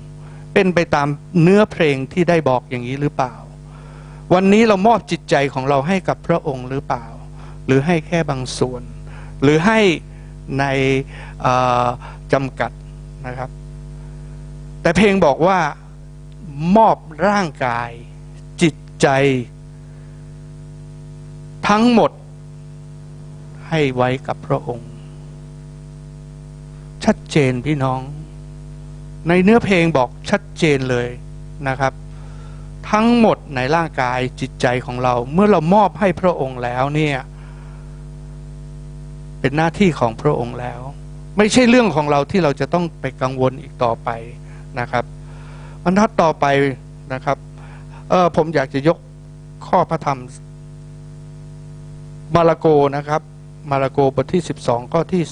[0.52, 1.08] เป็นไปตาม
[1.42, 3.34] เนื้อเพลงที่ได้บอกอย่างนี้หรือเปล่า
[4.34, 7.06] วันนี้เรามอบจิตใจของเราให้กับพระองค์หรือเปล่า
[7.66, 8.82] หรือให้แค่บางส่วน
[9.42, 9.80] หรือให้
[10.58, 10.64] ใน
[12.32, 12.70] จำกัด
[13.26, 13.50] นะครับ
[14.82, 15.58] แต่เพลงบอกว่า
[16.76, 16.96] มอบ
[17.28, 17.90] ร่างกาย
[18.62, 19.08] จิตใจ
[21.68, 22.10] ทั้งหมด
[23.68, 24.90] ให้ไว้กับพระองค์
[27.04, 28.00] ชัดเจนพี่น้อง
[29.28, 31.08] ในเนื้อเพลงบอกชัดเจนเลย
[31.68, 31.92] นะครับ
[32.90, 37.18] ทั้งหมดในร่างกายจิตใจของเรา เมื่อเรามอบให้พระองค์แล้วเนี่ย
[39.40, 40.80] เป็นหน้าที่ของพระองค์แล้ว
[41.38, 44.08] ไม่ใช่เรื่องของเราที่เราจะต้องไปกังวลอีกต่อไป
[44.80, 45.04] นะครับ
[45.84, 46.46] บรรทัดต่อไป
[47.12, 47.38] นะครับ
[48.10, 48.98] เออผมอยากจะยก
[49.66, 50.18] ข้อพระธรรม
[52.34, 52.66] มาระโก
[52.96, 53.22] นะครับ
[53.70, 55.22] มาระโกบทที่ 12 ข้อที่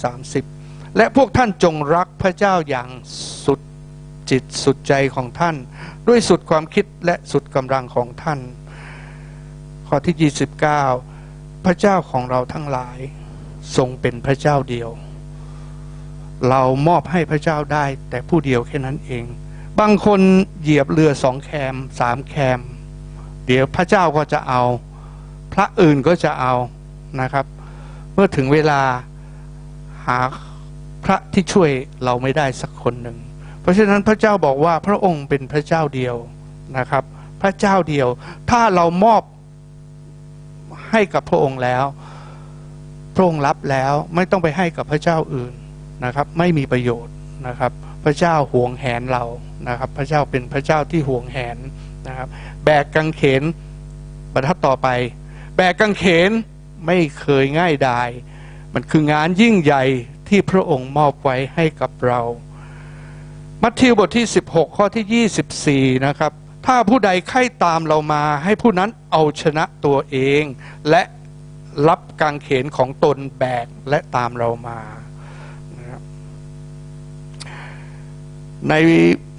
[0.44, 2.88] 30 และพวกท่านจงรักพระเจ้าอย่าง
[3.44, 3.60] สุด
[4.30, 5.56] จิตสุดใจของท่าน
[6.08, 8.40] ด้วยสุดความคิดและสุดกำลังของท่าน
[9.88, 10.32] ข้อที่
[11.00, 12.98] 29 พระเจ้าของเราทั้งหลาย
[13.76, 14.90] ทรงเป็นพระเจ้าเดียว
[16.48, 19.24] เรามอบให้พระเจ้าได้แต่ผู้เดียวแค่นั้นเอง
[19.80, 20.20] บางคน
[20.62, 22.60] เหยียบเรือสองแคมสามแคม
[23.46, 24.62] เดี๋ยวพระเจ้าก็จะเอา
[25.52, 26.54] พระอื่นก็จะเอา
[27.20, 27.46] นะครับ
[28.14, 28.80] เมื่อถึงเวลา
[30.06, 30.18] หา
[31.04, 31.70] พระที่ช่วย
[32.04, 33.16] เราไม่ได้สักคนหนึ่ง
[33.60, 36.16] เพราะฉะนั้นพระเจ้าบอกว่าพระองค์เป็นพระเจ้าเดียว
[36.78, 37.04] นะครับ
[37.42, 38.08] พระเจ้าเดียว
[38.50, 39.22] ถ้าเรามอบ
[40.90, 41.84] ให้กับพระองค์แล้ว
[43.14, 45.52] พระองค์รับแล้วไม่ต้องไปให้กับพระเจ้าอื่น
[46.04, 47.14] นะครับ ไม่มีประโยชน์
[47.46, 47.72] นะครับ
[48.04, 49.24] พระเจ้าห่วงแหนเรา
[49.68, 51.56] นะครับ พระเจ้าเป็นพระเจ้าที่ห่วงแหน
[52.08, 52.28] นะครับ
[52.64, 53.42] แบกกังเขน
[54.34, 54.88] บรรทัดต่อไป
[55.56, 56.30] แบกกังเขน
[56.86, 58.08] ไม่เคยง่ายดาย
[58.74, 59.84] มันคืองานยิ่งใหญ่
[60.28, 62.20] ที่พระองค์มอบไว้ให้กับเรา
[63.62, 66.32] มัทธิวบทที่ 16 ข้อที่ 24 นะครับ
[66.66, 70.42] ถ้าผู้ใดใคร่ตามเรามาให้ผู้นั้นเอาชนะตัวเอง
[70.90, 71.02] และ
[71.88, 74.80] รับกางเขนของตนแบกและตามเรามา
[78.68, 78.74] ใน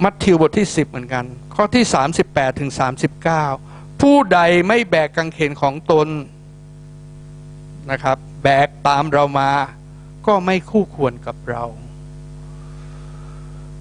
[0.04, 1.26] มัทธิวบทที่ 10 เหมือนกัน
[1.56, 1.84] ข้อที่
[2.24, 2.72] 38ถึง
[3.36, 6.08] 39 ผู้ใดไม่แบกกางเขนของตน
[7.92, 9.52] นะครับ แบกตามเรามา
[10.28, 11.64] ก็ไม่คู่ควรกับเรา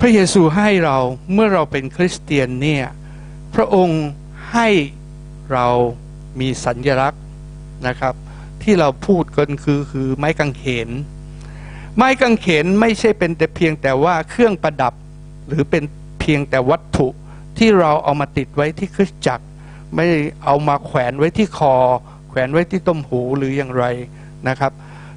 [0.01, 0.99] พระเยซูให้เรา
[1.33, 2.85] เมื่อเราเป็นคริสเตียนเนี่ย
[3.55, 4.05] พระองค์
[4.53, 4.69] ให้
[5.53, 5.67] เรา
[6.41, 7.23] มีสัญลักษณ์
[7.87, 8.15] นะครับ
[8.63, 10.89] ที่เราพูดกันคือคือไม้กางเขน
[11.97, 14.95] ไม้กางเขนไม่ใช่เป็นแต่เพียงแต่ว่าเครื่องประดับ
[15.49, 15.83] หรือเป็น
[16.21, 17.09] เพียงแต่วัตถุ
[17.59, 19.47] ที่เราเอามาติดไว้ที่คริสตจักร
[19.95, 20.07] ไม่
[20.45, 21.75] เอามาแขวนไว้ที่คอ
[22.35, 23.85] แขวนไว้ที่ต้มหูหรืออย่างไร
[24.49, 24.73] นะครับ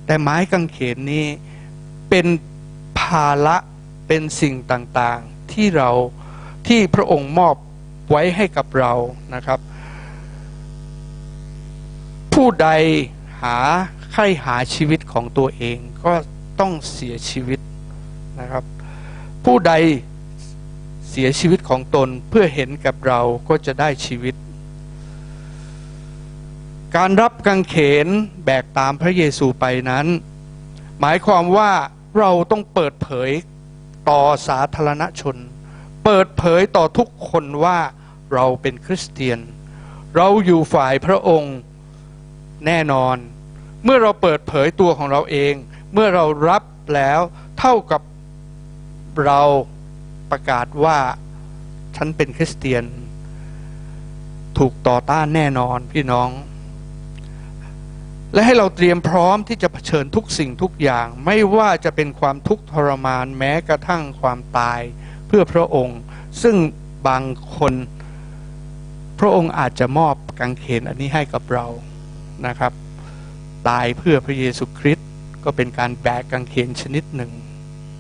[0.06, 1.26] แต่ไม้กางเขนนี้
[2.10, 2.26] เป็น
[3.00, 3.56] ภาระ
[4.08, 5.90] เป็นสิ่งต่างๆที่เรา
[6.68, 7.56] ที่พระองค์มอบ
[8.10, 8.94] ไว้ให้กับเรา
[9.36, 9.60] นะครับ
[12.34, 12.70] ผู้ใด
[13.42, 13.58] หา
[14.12, 16.14] ใครหาชีวิตของตัวเองก็
[16.60, 17.60] ต้องเสียชีวิต
[18.40, 18.64] นะครับ
[19.46, 19.74] ผู้ใด
[21.10, 24.36] เสียชีวิตของตนเพื่อเห็นกับเราก็จะได้ชีวิต
[26.96, 27.76] การรับกังเข
[28.06, 28.08] น
[28.46, 30.08] แบกตามพระเยซูไปนั้น
[31.00, 31.72] หมายความว่า
[32.20, 33.30] เราต้องเปิดเผย
[34.10, 35.36] ต่อสาธารณชน
[36.06, 37.80] เปิดเผยต่อทุกคนว่า
[38.34, 39.40] เราเป็นคริสเตียน
[40.16, 41.56] เราอยู่ฝ่ายพระองค์
[42.66, 43.18] แน่นอน
[43.84, 45.54] เมื่อเราเปิดเผยตัวของเราเอง
[45.94, 46.64] เมื่อเรารับ
[46.96, 47.20] แล้ว
[47.60, 48.02] เท่ากับ
[49.26, 49.42] เรา
[50.32, 50.98] ประกาศว่า
[51.96, 52.84] ฉันเป็นคริสเตียน
[54.58, 56.30] ถูกต่อต้านแน่นอนพี่น้อง
[58.34, 64.82] และให้เราเตรียมพร้อมที่จะเผชิญทุกสิ่งทุกอย่าง ไม่ว่าจะเป็นความทุกข์ทรมานแม้กระทั่งความตาย
[65.28, 66.00] เพื่อพระองค์
[66.42, 66.56] ซึ่ง
[67.08, 67.24] บาง
[67.56, 67.74] คน
[69.20, 71.66] พระองค์อาจจะมอบกังเขนอันนี้ให้กับเรา
[72.48, 72.74] นะครับ
[73.70, 75.08] ตายเพื่อพระเยซูคริสต์
[75.44, 77.32] ก็เป็นการแบกกังเขนชนิดหนึ่ง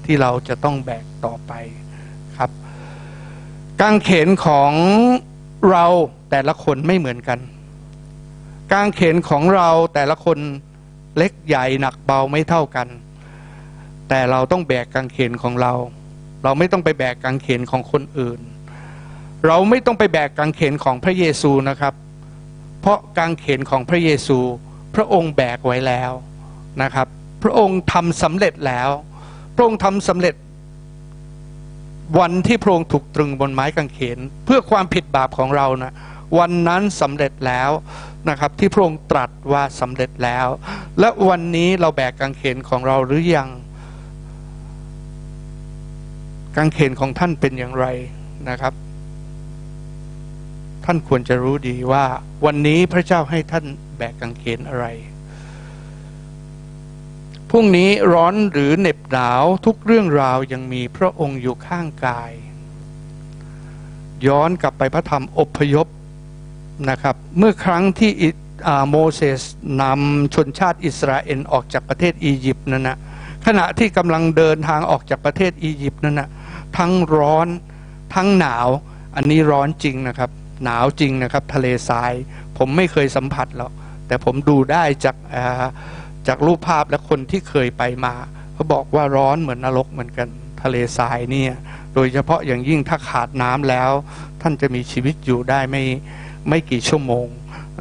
[0.05, 1.53] ที่เราจะต้องแบกต่อไป
[2.37, 2.51] ครับ
[3.81, 4.71] กางเขนของ
[5.71, 5.85] เรา
[6.31, 7.39] แต่ละคนไม่เหมือนกัน
[8.73, 10.37] กางเขนของเราแต่ละคน
[11.17, 12.87] เล็กใหญ่หนักเบาไม่เท่ากัน
[14.09, 15.73] แต่เราต้องแบกกางเขนของเรา
[16.43, 18.39] เราไม่ต้องไปแบกกางเขนของคนอื่น
[19.47, 21.93] เราไม่ต้องไปแบกกางเขนของพระเยซูนะครับ
[22.81, 24.39] เพราะกางเขนของพระเยซู
[24.95, 26.11] พระองค์แบกไว้แล้ว
[26.81, 27.07] นะครับ
[27.43, 28.89] พระองค์ทำสำเร็จแล้ว
[29.55, 30.35] พระองค์ทำสำเร็จ
[32.19, 35.93] วันที่พระองค์ถูกตรึงบนไม้กางเขน เพื่อความผิดบาปของเรานะ
[36.37, 37.71] วันนั้นสำเร็จแล้ว
[38.29, 40.47] นะครับที่พระองค์ตรัสว่าสำเร็จแล้ว
[40.99, 43.49] และวันนี้เราแบกกางเขนของเราหรือยัง
[46.55, 47.85] กางเขนของท่านเป็นอย่างไร
[48.49, 48.73] นะครับ
[50.85, 52.05] ท่านควรจะรู้ดีว่า
[52.45, 53.65] วันนี้พระเจ้าให้ท่าน
[53.97, 54.85] แบกกางเขนอะไร
[57.49, 62.31] พรุ่งนี้ร้อนหรือเหน็บหนาวทุกเรื่องราวยังมีพระองค์อยู่ข้างกาย
[64.27, 65.87] ย้อนกลับไปพระธรรมอพยพ
[66.89, 68.11] นะครับ เมื่อครั้งที่
[68.89, 69.41] โมเสส
[69.81, 72.97] นำชนชาติอิสราเอลออกจากประเทศอียิปต์นั่นนะ
[73.45, 76.29] ขณะที่กำลังเดินทางออกจากประเทศอียิปต์นั่นนะ
[76.77, 77.47] ทั้งร้อน
[78.15, 78.67] ทั้งหนาว
[79.15, 80.29] อันนี้ร้อนจริงนะครับ
[80.63, 82.13] หนาวจริงนะครับ ทะเลทราย
[82.57, 83.71] ผมไม่เคยสัมผัสหรอก
[84.07, 85.15] แต่ผมดูได้จาก
[86.27, 88.13] จากรูปภาพและคนที่เคยไปมา
[88.53, 90.27] เขาบอกว่าร้อนเหมือนนรกเหมือนกัน
[90.63, 91.53] ทะเลทรายเนี่ย
[91.95, 93.91] โดยเฉพาะอย่างยิ่งถ้าขาดน้ำแล้ว
[94.41, 95.83] ท่านจะมีชีวิตอยู่ได้ไม่
[96.47, 97.27] ไม่กี่ชั่วโมง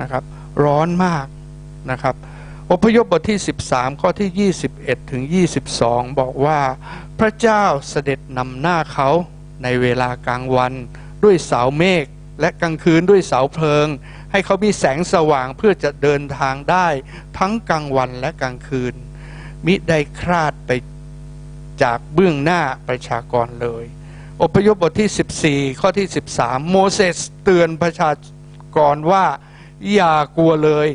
[0.00, 0.22] นะครับ
[0.64, 1.26] ร้อนมาก
[1.90, 2.14] นะครับ
[2.70, 3.38] อพยพบทที่
[3.68, 5.22] 13 ข้อที่ 21 ถึง
[5.72, 6.60] 22 บอกว่า
[7.18, 9.08] พระเจ้าเสด็จนำหน้าเขา
[9.62, 10.72] ในเวลากลางวัน
[11.24, 12.04] ด้วยเสาเมฆ
[12.40, 13.86] และกลางคืนด้วยเสาเพลิง
[14.32, 16.88] ให้เขามีแสงสว่างเพื่อจะเดินทางได้
[17.38, 18.94] ทั้งกลางวันและกลางคืน
[19.66, 20.70] มิได้คลาดไป
[21.82, 23.84] จากเบื้องหน้าประชากรเลย
[24.42, 26.06] อพยพบทที่ 14 ข้อที่
[26.38, 28.10] 13 โมเสสเตือนประชา
[28.76, 29.24] กรว่า
[29.94, 30.86] อย่ากลัวเลย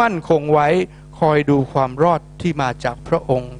[0.00, 0.68] มั่นคงไว้
[1.18, 3.54] คอยดูความรอดที่มาจากพระองค์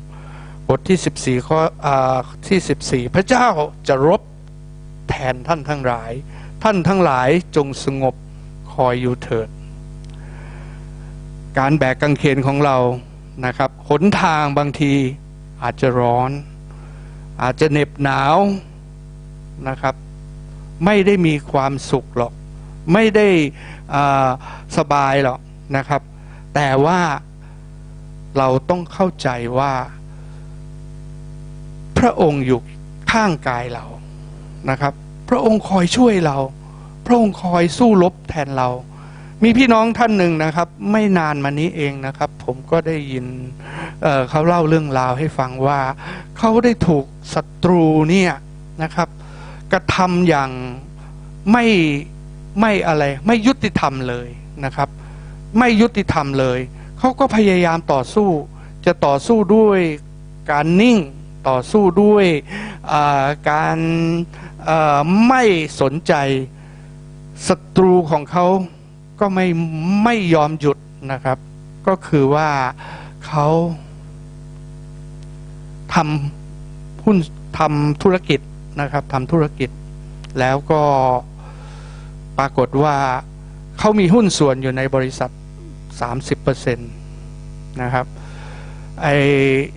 [0.69, 2.19] บทที่ 14ข้ออา
[2.49, 3.49] ที่ 14 พระเจ้า
[3.89, 4.23] จะรบ
[5.09, 6.13] แทนท่านทั้งหลาย
[6.63, 8.15] ท่านทั้งหลายจงสงบ
[8.73, 9.49] คอยอยู่เถิด
[11.59, 12.77] การแบกกางเขนของเรา
[13.47, 14.95] นะครับหนทางบางที
[15.63, 16.31] อาจจะร้อน
[17.43, 18.37] อาจจะเหน็บหนาว
[19.69, 19.95] นะครับ
[20.85, 22.33] ไม่ได้มีความสุขหรอก
[22.93, 23.29] ไม่ได้
[24.77, 25.41] สบายหรอก
[25.77, 26.03] นะครับ
[26.55, 27.01] แต่ว่า
[28.39, 29.29] เราต้องเข้าใจ
[29.59, 29.73] ว่า
[31.99, 32.61] พระองค์อยู่
[33.13, 33.85] ข้างกายเรา
[34.71, 34.95] นะครับ
[35.29, 36.37] พระองค์คอยช่วยเรา
[37.07, 38.69] พระองค์คอยสู้รบแทนเรา
[39.43, 43.27] มีพี่น้องท่านหนึ่งนะครับ ไม่นานมานี้เองนะครับ ผมก็ได้ยิน
[44.03, 45.81] เเขาเล่าเรื่องราวให้ฟังว่า
[46.39, 48.33] เขาได้ถูกศัตรูเนี่ย
[48.83, 49.09] นะครับ
[49.73, 50.51] กระทำอย่าง
[51.53, 51.65] ไม่
[52.61, 54.29] ไม่อะไรไม่ยุติธรรมเลย
[54.65, 54.89] นะครับ
[55.59, 56.59] ไม่ยุติธรรมเลย
[56.99, 58.29] เขาก็พยายามต่อสู้
[58.87, 59.81] จะต่อสู้ด้วย
[60.51, 60.99] การนิ่ง
[61.49, 62.27] ต่อสู้ด้วย
[63.51, 63.79] การ
[65.29, 65.43] ไม่
[65.81, 66.15] สนใจ
[67.49, 68.47] ศัตรูของเขา
[69.21, 69.47] ก็ไม่
[70.05, 70.79] ไม่ยอมหยุด
[71.13, 71.39] นะครับ
[71.87, 72.49] ก็คือว่า
[73.27, 73.47] เขา
[75.95, 77.17] ทำหุ้น
[77.59, 78.41] ทำธุรกิจ
[78.81, 79.71] นะครับทำธุรกิจ
[80.39, 80.83] แล้วก็
[82.39, 82.97] ปรากฏว่า
[83.79, 85.31] เขามีหุ้นส่วนอยู่ในบริษัท
[86.11, 88.07] 30%นะครับ
[89.03, 89.09] ไอ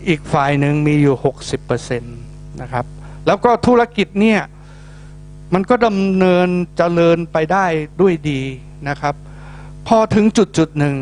[0.08, 1.16] อีกฝ่ายหนึ่งมีอยู่
[1.58, 2.04] 60%น
[2.62, 2.86] นะครับ
[3.26, 4.42] แล้วก็ธุรกิจเนี่ย
[5.54, 6.48] มันก็ดำเนิน
[6.78, 7.66] เจริญไปได้
[8.02, 8.42] ด้วยดี
[8.90, 9.16] นะครับ
[9.88, 10.96] พอถึงจุดจุดหนึ่ง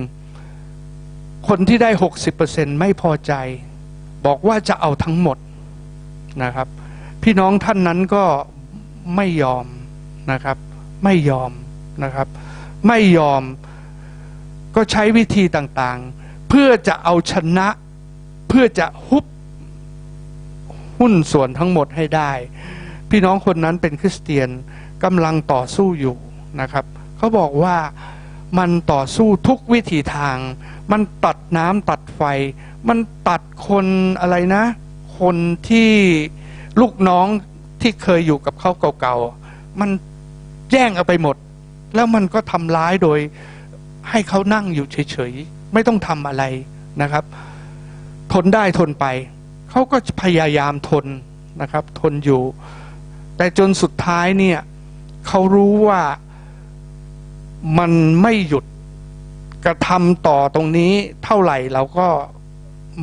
[1.47, 1.89] คนที่ได้
[2.35, 3.33] 60%ไม่พอใจ
[4.25, 5.37] บอกว่าจะเอาทั้งหมด
[6.43, 6.67] นะครับ
[7.23, 8.23] พี่น้องท่านนั้นก็
[9.15, 9.65] ไม่ยอม
[10.31, 10.57] นะครับ
[11.03, 11.51] ไม่ยอม
[12.03, 12.27] นะครับ
[12.87, 13.43] ไม่ยอม
[14.75, 17.67] ก็ใช้วิธีต่างๆ เพื่อจะเอาชนะ
[18.47, 19.25] เพื่อจะฮุบ
[20.99, 22.31] หุ้นส่วนทั้งหมดให้ได้
[23.09, 24.49] พี่น้องคนนั้นเป็นคริสเตียน
[25.03, 26.15] กำลังต่อสู้อยู่
[26.61, 26.85] นะครับ
[27.17, 27.77] เขาบอกว่า
[28.57, 30.37] มันต่อสู้ทุกวิถีทาง
[30.91, 32.21] มันตัดน้ำตัดไฟ
[32.89, 32.97] มัน
[33.29, 33.85] ตัดคน
[34.19, 34.63] อะไรนะ
[35.19, 35.35] คน
[35.69, 35.91] ที่
[36.81, 37.27] ลูกน้อง
[37.81, 38.71] ที่เคยอยู่กับเขา
[39.01, 39.89] เก่าๆมัน
[40.71, 41.35] แย่งเอาไปหมด
[41.95, 43.19] แล้วมันก็ทำร้ายโดย
[44.09, 46.43] ให้เขานั่งอยู่เฉยๆ ไม่ต้องทำอะไร
[47.01, 47.23] นะครับ
[48.33, 49.05] ทนได้ทนไป
[49.69, 51.05] เขาก็พยายามทน
[51.61, 52.41] นะครับ ทนอยู่
[53.37, 54.59] แต่จนสุดท้ายเนี่ย
[55.27, 56.01] เขารู้ว่า
[57.77, 57.91] มัน
[58.21, 58.65] ไม่หยุด
[59.65, 60.91] กระทำต่อตรงนี้
[61.23, 62.07] เท่าไหร่เราก็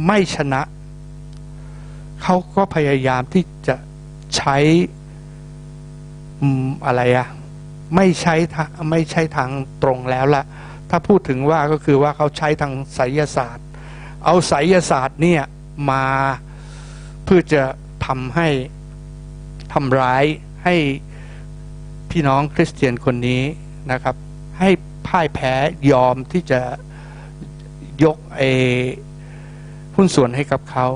[0.07, 0.63] ไม่ชนะ
[2.23, 3.77] เขาก็พยายามที่จะ
[4.37, 4.57] ใช้
[6.87, 7.27] อะไรอะ
[7.97, 8.35] ไม่ใช้
[8.91, 9.51] ไม่ใช่ทาง
[9.83, 10.45] ตรงแล้วละ
[10.91, 13.67] ถ้าพูดถึงว่าก็คือว่าเขาใช้ทางไสยศาสตร์
[14.25, 15.43] เอาไสยศาสตร์เนี่ย
[15.91, 16.07] มา
[17.25, 17.63] เพื่อจะ
[18.07, 18.49] ทำให้
[19.73, 20.25] ทำร้าย
[20.65, 20.77] ให้
[22.11, 23.43] พี่น้องคริสเตียนคนนี้
[23.93, 24.17] นะครับ
[24.59, 24.71] ให้
[25.07, 25.53] พ่ายแพ้
[25.91, 26.61] ยอมที่จะ
[28.05, 28.43] ยกเอ
[29.97, 30.87] หุ้นส่วนให้กับเขา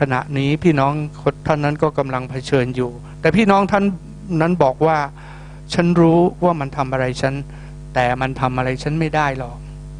[0.00, 0.92] ขณะนี้พี่น้อง
[1.46, 2.90] ท่านนั้นก็กำลังเผชิญอยู่
[3.20, 3.84] แต่พี่น้องท่าน
[4.40, 4.98] นั้นบอกว่า
[5.72, 7.34] ฉันรู้ว่ามันทำอะไรฉัน
[7.94, 9.56] แต่มันทำอะไรฉันไม่ได้หรอก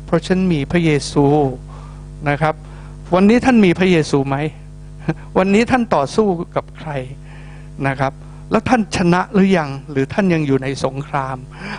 [0.06, 1.26] เพราะฉันมีพระเยซู
[2.28, 2.54] นะครับ
[3.14, 4.36] วันนี้ท่านมีพระเยซูไหม
[5.38, 6.90] วันนี้ท่านต่อสู้กับใคร
[7.86, 8.12] นะครับ
[8.50, 11.36] แล้วท่านชนะหรือยัง หรือท่านยังอยู่ในสงคราม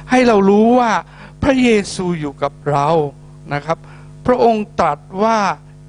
[0.10, 0.92] ให้เรารู้ว่า
[1.44, 2.88] พระเยซูอยู่กับเรา
[3.54, 3.78] นะครับ
[4.26, 5.38] พระองค์ตรัสว่า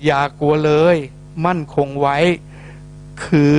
[0.05, 0.97] อย่ากลัวเลย
[1.47, 2.16] มั่นคงไว้
[3.24, 3.57] คือ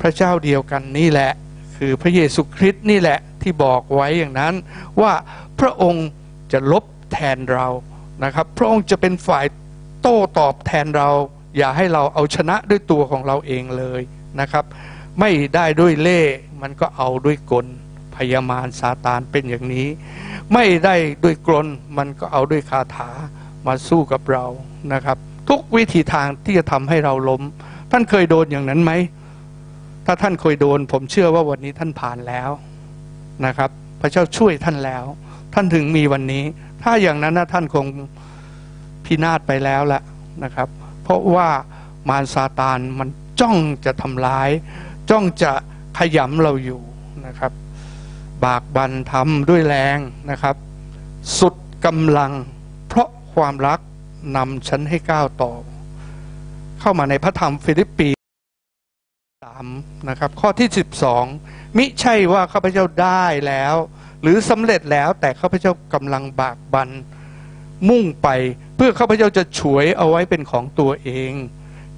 [0.00, 1.32] พระเจ้าเดียวกันนี่แหละ
[1.76, 4.54] คือพระเยซูคริสต์นี่แหละ ที่บอกไว้อย่างนั้น
[5.00, 5.12] ว่า
[5.60, 6.08] พระองค์
[6.52, 7.66] จะลบแทนเรา
[8.24, 9.46] นะครับ พระองค์จะเป็นฝ่าย
[10.02, 11.08] โต้ตอบแทนเรา
[11.56, 14.00] อย่าให้เราเอาชนะด้วยตัวของเราเองเลย
[14.40, 14.64] นะครับ
[15.20, 16.20] ไม่ได้ด้วยเล่
[16.62, 17.66] มันก็เอาด้วยกล
[18.16, 19.88] พยามารซาตานเป็นอย่างนี้
[20.52, 21.54] ไม่ได้ด้วยกล
[21.98, 23.10] มันก็เอาด้วยคาถา
[23.66, 24.44] มาสู้กับเรา
[24.92, 25.18] นะครับ
[25.48, 27.42] ทุกวิธีทางที่จะทำให้เราล้ม
[27.90, 28.92] ท่านเคยโดนอย่างนั้นไหม
[30.06, 32.50] ถ้าท่านเคยโดน ผมเชื่อว่าวันนี้ท่านผ่านแล้ว
[33.46, 33.70] นะครับ
[34.00, 35.04] พระเจ้าช่วยท่านแล้ว
[35.54, 36.44] ท่านถึงมีวันนี้
[36.82, 37.86] ถ้าอย่างนั้นนะท่านคง
[39.04, 40.00] พินาศไปแล้วละ
[40.44, 40.68] นะครับ
[41.02, 41.48] เพราะว่า
[42.08, 43.08] มารซาตานมัน
[43.40, 44.50] จ้องจะทำร้าย
[45.10, 45.52] จ้องจะ
[45.98, 46.80] ขยำเราอยู่
[47.26, 47.52] นะครับ
[48.44, 49.98] บากบันทำด้วยแรง
[50.30, 50.56] นะครับ
[51.38, 51.54] สุด
[51.86, 52.32] กำลัง
[52.88, 53.80] เพราะความรัก
[54.36, 55.52] นำฉันให้ก้าวต่อ
[56.80, 58.08] เข้ามาในพระธรรมฟิลิปปี
[59.44, 59.66] สาม
[60.08, 61.24] นะครับ ข้อที่สิบสอง
[61.76, 63.74] มิใช่ว่าข้าพเจ้าได้แล้ว
[64.22, 66.90] หรือสำเร็จแล้วแต่ข้าพเจ้ากำลังบากบัน
[67.88, 68.28] มุ่งไป
[68.76, 71.32] เพื่อข้าพเจ้าจะฉวยเอาไว้เป็นของตัวเอง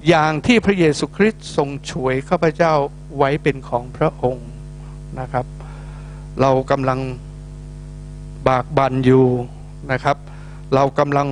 [0.07, 2.73] อย่างที่พระเยซูคริสต์ทรงฉวยข้าพเจ้า
[3.17, 4.49] ไว้เป็นของพระองค์
[5.19, 5.45] นะครับ
[6.41, 6.99] เรากำลัง
[8.47, 9.27] บากบันอยู่
[9.91, 10.17] นะครับ
[10.75, 11.27] เรากำลัง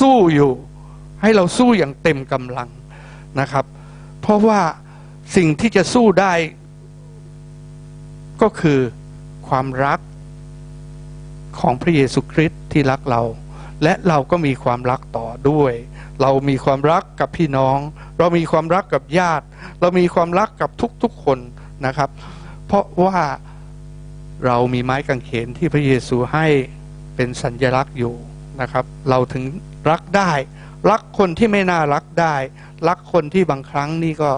[0.00, 0.52] สู้อยู่
[1.20, 2.68] ให้เราสู้อย่างเต็มกำลัง
[3.40, 3.64] นะครับ
[4.20, 4.60] เพราะว่า
[5.36, 6.32] สิ่งที่จะสู้ได้
[8.42, 8.80] ก็คือ
[9.48, 9.98] ความรัก
[11.60, 13.22] ของพระเยซูคริสต์ที่รักเรา
[13.82, 15.72] และเราก็มีความรักต่อด้วย
[16.22, 17.78] เรามีความรักกับพี่น้อง
[18.18, 19.44] เรามีความรักกับญาติ
[19.80, 20.70] เรามีความรักกับ
[21.02, 21.38] ทุกๆคน
[21.86, 22.10] นะครับ
[22.66, 23.18] เพราะว่า
[24.46, 26.46] เรามีไม้กางเขนที่พระเยซูให้
[27.16, 28.14] เป็นสัญลักษณ์อยู่
[28.60, 29.44] นะครับ เราถึง
[29.90, 30.30] รักได้
[30.90, 32.34] รักคนที่ไม่น่ารักได้
[32.88, 34.30] รักคนที่บางครั้งนี่ก็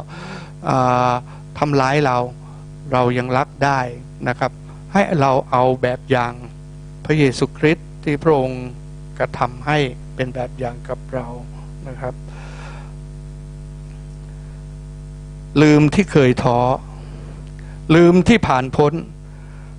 [1.59, 2.19] ทำร้ายเรา
[2.93, 3.81] เรายังรักได้
[4.29, 4.53] นะครับ
[4.93, 6.33] ให้เราเอาแบบอย่าง
[7.05, 8.65] พระเยซูคริสต์ที่พระองค์
[9.19, 9.79] กระทำให้
[10.15, 11.27] เป็นแบบอย่างกับเรา
[11.89, 12.15] นะครับ
[15.63, 16.59] ลืมที่เคยท้อ
[17.95, 18.93] ลืมที่ผ่านพ้น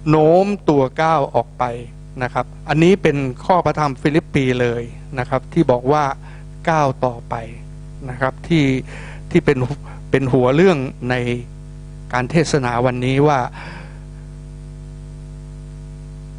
[0.10, 1.64] โน้มตัวก้าวออกไป
[2.24, 4.82] นะครับ อันนี้เป็นข้อพระธรรมฟิลิปปีเลย
[5.20, 6.04] นะครับ ที่บอกว่า
[6.70, 7.36] ก้าวต่อไป
[8.10, 8.66] นะครับที่
[9.32, 9.58] ที่เป็น
[10.12, 10.78] เป็นหัวเรื่อง
[11.10, 11.16] ใน
[12.14, 13.40] การเทศนาวันนี้ว่า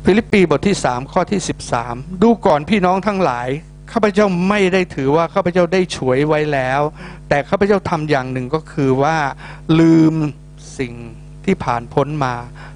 [0.04, 1.40] ฟิลิปปีบทที่3ข้อที่
[1.82, 3.48] 13ดูก่อนพี่น้องทั้งหลาย
[3.92, 6.80] ข้าพเจ้าไม่ได้ถือว่าข้าพเจ้าได้ฉวยไว้แล้ว
[7.28, 9.16] แต่ข้าพเจ้าทำอย่างหนึ่งก็คือว่า
[9.80, 10.14] ลืม
[10.78, 10.94] สิ่ง
[11.44, 12.34] ที่ผ่านพ้นมา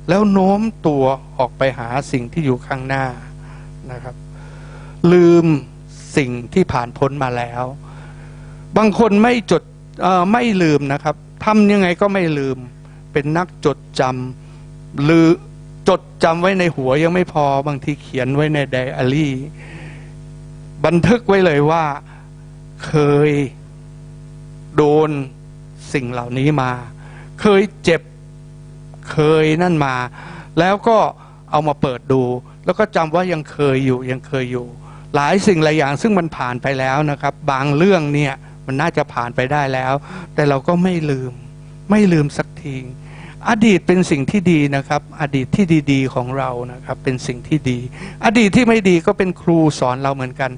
[0.09, 1.05] แล้วโน้มตัว
[1.38, 3.05] ออกไปหาสิ่งที่อยู่ข้างหน้า
[3.93, 4.14] นะครับ
[5.12, 5.47] ลืม
[6.16, 7.64] สิ่งที่ผ่านพ้นมาแล้ว
[8.76, 9.62] บางคนไม่จด
[10.32, 11.14] ไม่ลืมนะครับ
[11.45, 12.59] ทำยังไงก็ไม่ลืม
[13.12, 15.28] เป็นนักจดจำลือ
[15.88, 19.32] จดจำไว้ในหัวยังไม่พอบางทีเขียนไว้ในไดอารี่
[20.84, 21.84] บันทึกไว้เลยว่า
[22.86, 22.94] เค
[23.28, 23.30] ย
[24.76, 25.11] โดน
[25.92, 26.70] สิ่งเหล่านี้มา
[27.40, 28.02] เคยเจ็บ
[29.12, 29.94] เคยนั่นมา
[30.58, 30.98] แล้วก็
[31.50, 32.22] เอามาเปิดดู
[32.64, 34.66] แล้วก็จำว่ายังเคยอยู่ยังเคยอยู่
[35.14, 38.34] หลายสิ่งหลายอย่างซึ่งมันผ่านไปแล้วนะครับ บางเรื่องเนี่ย
[38.66, 39.92] มันน่าจะผ่านไปได้แล้ว
[40.34, 41.32] แต่เราก็ไม่ลืม
[41.91, 42.76] ไม่ลืมสักที
[43.49, 47.78] อดีตเป็นสิ่งที่ดีนะครับ อดีตที่ดีๆของเรานะครับ เป็นสิ่งที่ดี
[48.24, 50.51] อดีตที่ไม่ดีก็เป็นครูสอนเราเหมือนกัน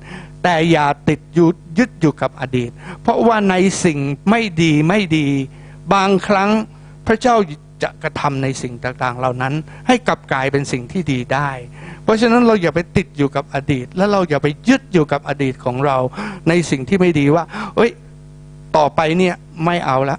[0.42, 2.70] แต่อย่าติดยุดยึดอยู่กับอดีต
[3.02, 3.54] เพราะว่าใน
[3.84, 3.98] สิ่ง
[4.30, 5.26] ไม่ดีไม่ดี
[5.94, 6.50] บางครั้ง
[7.06, 7.36] พระเจ้า
[7.82, 9.54] จะกระทำในสิ่งต่างๆ เหล่านั้น
[9.86, 11.50] ให้กลับกลายเป็นสิ่งที่ดีได้
[12.04, 15.96] เพราะฉะนั้นเราอย่าไปติดอยู่กับอดีต และเราอย่าไปยึดอยู่กับอดีตของเรา
[16.48, 17.44] ในสิ่งที่ไม่ดีว่า
[17.76, 17.90] เอ้ย
[18.76, 20.18] ต่อไปเนี่ยไม่เอาละ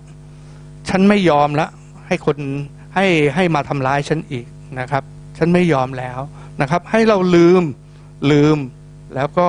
[0.90, 1.68] ฉันไม่ยอมละ
[2.08, 2.38] ให้คน
[2.96, 3.06] ให้
[3.36, 4.46] ให้มาทำร้ายฉันอีก
[4.80, 5.04] นะครับ
[5.38, 6.20] ฉันไม่ยอมแล้ว
[6.62, 7.64] นะครับ ให้เราลืม
[8.32, 8.58] ลืม
[9.16, 9.48] แล้วก็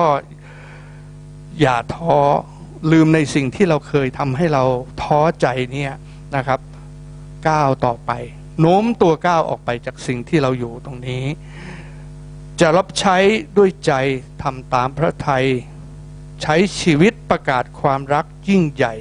[1.61, 2.19] อย่าท้อ
[2.91, 4.63] ลืมในสิ่งที่เราเคยทำให้เรา
[5.01, 5.93] ท้อใจเนี่ย
[6.35, 6.59] นะครับ
[7.47, 8.11] ก้าวต่อไป
[8.59, 11.23] โน้มตัวก้าวออกไปจากสิ่งที่เราอยู่ตรงนี้
[12.59, 13.17] จะรับใช้
[13.57, 13.93] ด้วยใจ
[14.43, 15.45] ทำตามพระทัย
[16.41, 18.93] ใช้ชีวิตประกาศความรักยิ่งใหญ่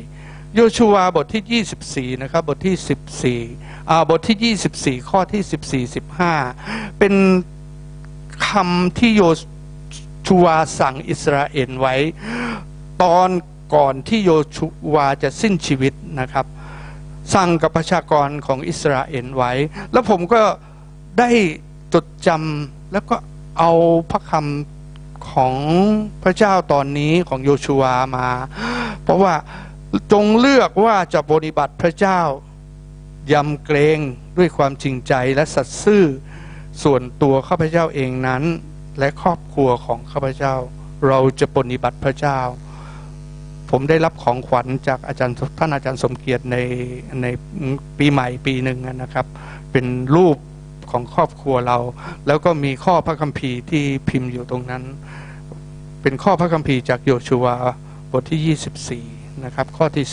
[0.56, 5.92] โยชูวาบทที่ 24 นะครับ บทที่ 14อ่าบทที่ 24 ข้อที่ 14
[6.42, 7.14] 15 เป็น
[8.48, 9.22] คำที่โย
[10.26, 11.94] ชูวาสั่งอิสราเอลไว้
[13.02, 13.28] ตอน
[13.74, 16.46] ก่อนที่โยชูวาจะสิ้นชีวิตนะครับ
[17.34, 19.52] สั่งกับประชากรของอิสราเอลไว้
[19.92, 20.42] แล้วผมก็
[21.18, 21.30] ได้
[21.94, 23.16] จดจำแล้วก็
[23.58, 23.72] เอา
[24.10, 25.54] พระคำของ
[26.22, 28.28] พระเจ้าตอนนี้ของโยชูวามา
[29.04, 29.34] เพราะว่า
[30.12, 32.20] จงเลือกว่าจะปฏิบัติพระเจ้า
[33.32, 33.98] ยำเกรง
[34.38, 36.04] ด้วยความจริงใจและสัตย์ซื่อ
[36.82, 38.42] ส่วนตัวข้าพเจ้าเองนั้น
[38.98, 40.54] และครอบครัวของข้าพเจ้า
[41.08, 42.40] เราจะปฏิบัติพระเจ้า
[43.70, 46.56] ผมได้รับของขวัญจากอาจารย์ท่านอาจารย์สมเกียรติใน
[47.22, 47.26] ใน
[47.98, 49.26] ปีใหม่ปีหนึ่งนะครับ
[49.72, 49.86] เป็น
[50.16, 50.36] รูป
[50.90, 51.78] ของครอบครัวเรา
[52.26, 54.82] แล้วก็มีข้อพระคัมภีร์ที่พิมพ์อยู่ตรงนั้น
[56.02, 57.56] เป็นข้อพระคัมภีร์จากโยชูวา
[58.12, 60.04] บทที่ 24 นะครับ ข้อที่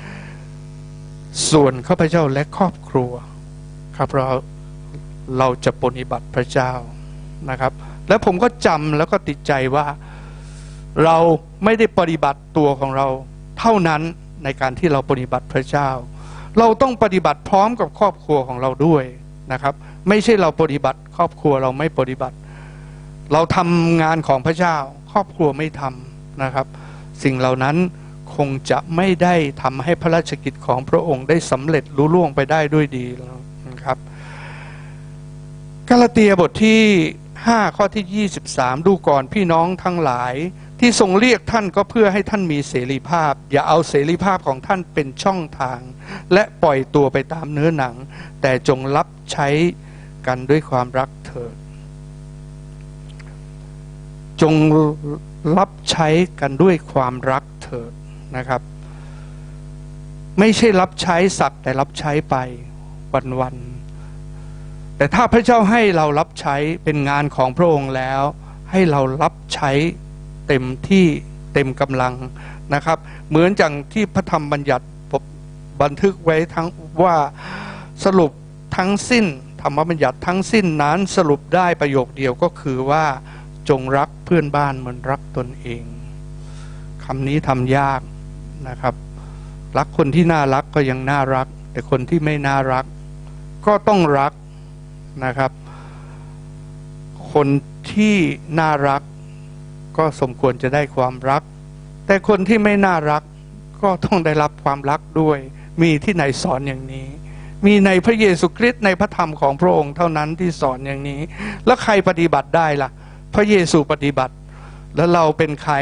[0.00, 3.12] 15 ส่วนข้าพเจ้าและครอบครัว
[3.96, 4.28] ครับเรา
[5.38, 6.72] เราจะปฏิบัติพระเจ้า
[7.50, 7.72] นะครับ
[8.08, 9.86] แล้วผมก็จำแล้วก็ติดใจว่า
[11.04, 11.16] เรา
[11.64, 13.06] ไม่ได้ปฏิบัติตัวของเรา
[13.58, 14.02] เท่านั้น
[14.44, 15.88] ในการที่เราปฏิบัติพระเจ้า
[16.58, 19.04] เราต้องปฏิบัติพร้อมกับครอบครัวของเราด้วย
[19.52, 19.74] นะครับ
[20.08, 22.36] ไม่ใช่เราปฏิบัติ ครอบครัวเราไม่ปฏิบัติ
[23.32, 24.76] เราทำงานของพระเจ้า
[25.12, 26.66] ครอบครัวไม่ทำนะครับ
[27.22, 27.76] สิ่งเหล่านั้น
[28.34, 33.98] คงจะไม่ได้ทำให้พระราชกิจของพระองค์ได้สำเร็จลุล่วงไปได้ด้วยดีแล้วนะครับ
[35.88, 36.82] กาลาเตียบทที่
[37.28, 40.34] 5 ข้อที่ 23 ดูก่อนพี่น้องทั้งหลาย
[40.80, 45.80] ที่ทรงเรียกท่านก็เพื่อให้ท่านมีเสรีภาพ อย่าเอาเสรีภาพของท่านเป็นช่องทาง
[46.32, 47.94] และปล่อยตัวไปตามเนื้อหนัง
[48.40, 49.48] แต่จงรับใช้
[50.26, 51.54] กันด้วยความรักเถิด
[54.42, 54.54] จง
[55.58, 56.08] รับใช้
[56.40, 57.92] กันด้วยความรักเถิด
[58.36, 58.60] นะครับ
[60.38, 62.36] ไม่ใช่รับใช้สักแต่รับใช้ไป
[63.40, 68.22] วันๆแต่ถ้าพระเจ้าให้เรารับใช้เป็นงานของพระองค์แล้ว
[68.70, 69.70] ให้เรารับใช้
[70.48, 71.06] เต็มที่
[71.54, 72.14] เต็มกำลัง
[72.74, 74.86] นะครับ เหมือนอย่างที่พระธรรมบัญญัติ
[75.82, 76.68] บันทึกไว้ทั้ง
[77.02, 77.16] ว่า
[78.04, 78.32] สรุป
[78.76, 79.26] ทั้งสิ้น
[79.62, 83.04] ธรรมบัญญัติทั้งสิ้นนั้นสรุปได้ประโยคเดียวก็คือว่า
[83.68, 85.84] จงรักเพื่อนบ้านเหมือนรักตนเอง
[87.04, 88.00] คำนี้ทำยาก
[88.68, 88.94] นะครับ
[89.78, 92.84] รักคนที่น่ารักก็ยังน่ารัก แต่คนที่ไม่น่ารัก
[93.66, 94.32] ก็ต้องรัก
[95.24, 95.50] นะครับ
[97.32, 97.48] คน
[97.92, 98.16] ที่
[98.60, 99.02] น่ารัก
[99.96, 101.42] ก็สมควรจะได้ความรัก
[102.06, 103.22] แต่คนที่ไม่น่ารัก
[103.82, 105.38] ก็ต้องได้รับความรักด้วย
[105.82, 107.08] มีที่ไหนสอนอย่างนี้
[107.66, 111.20] มีในพระเยซูคริสต์ในพระธรรมของพระองค์เท่านั้นที่สอนอย่างนี้
[111.66, 112.90] แล้วใครปฏิบัติได้ล่ะ
[113.34, 114.34] พระเยซูปฏิบัติ
[114.96, 115.74] แล้วเราเป็นใคร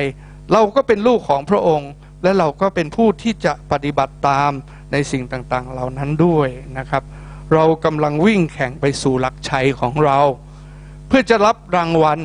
[0.52, 1.90] เราก็เป็นลูกของพระองค์
[2.22, 4.50] และเราก็เป็นผู้ที่จะปฏิบัติตาม
[4.92, 6.48] ในสิ่งต่างๆ เหล่านั้นด้วย
[6.78, 7.02] นะครับ
[7.54, 10.18] เรากำลังวิ่งแข่งไปสู่หลักชัยของเรา
[11.08, 12.18] เพื่อจะรับรางวัล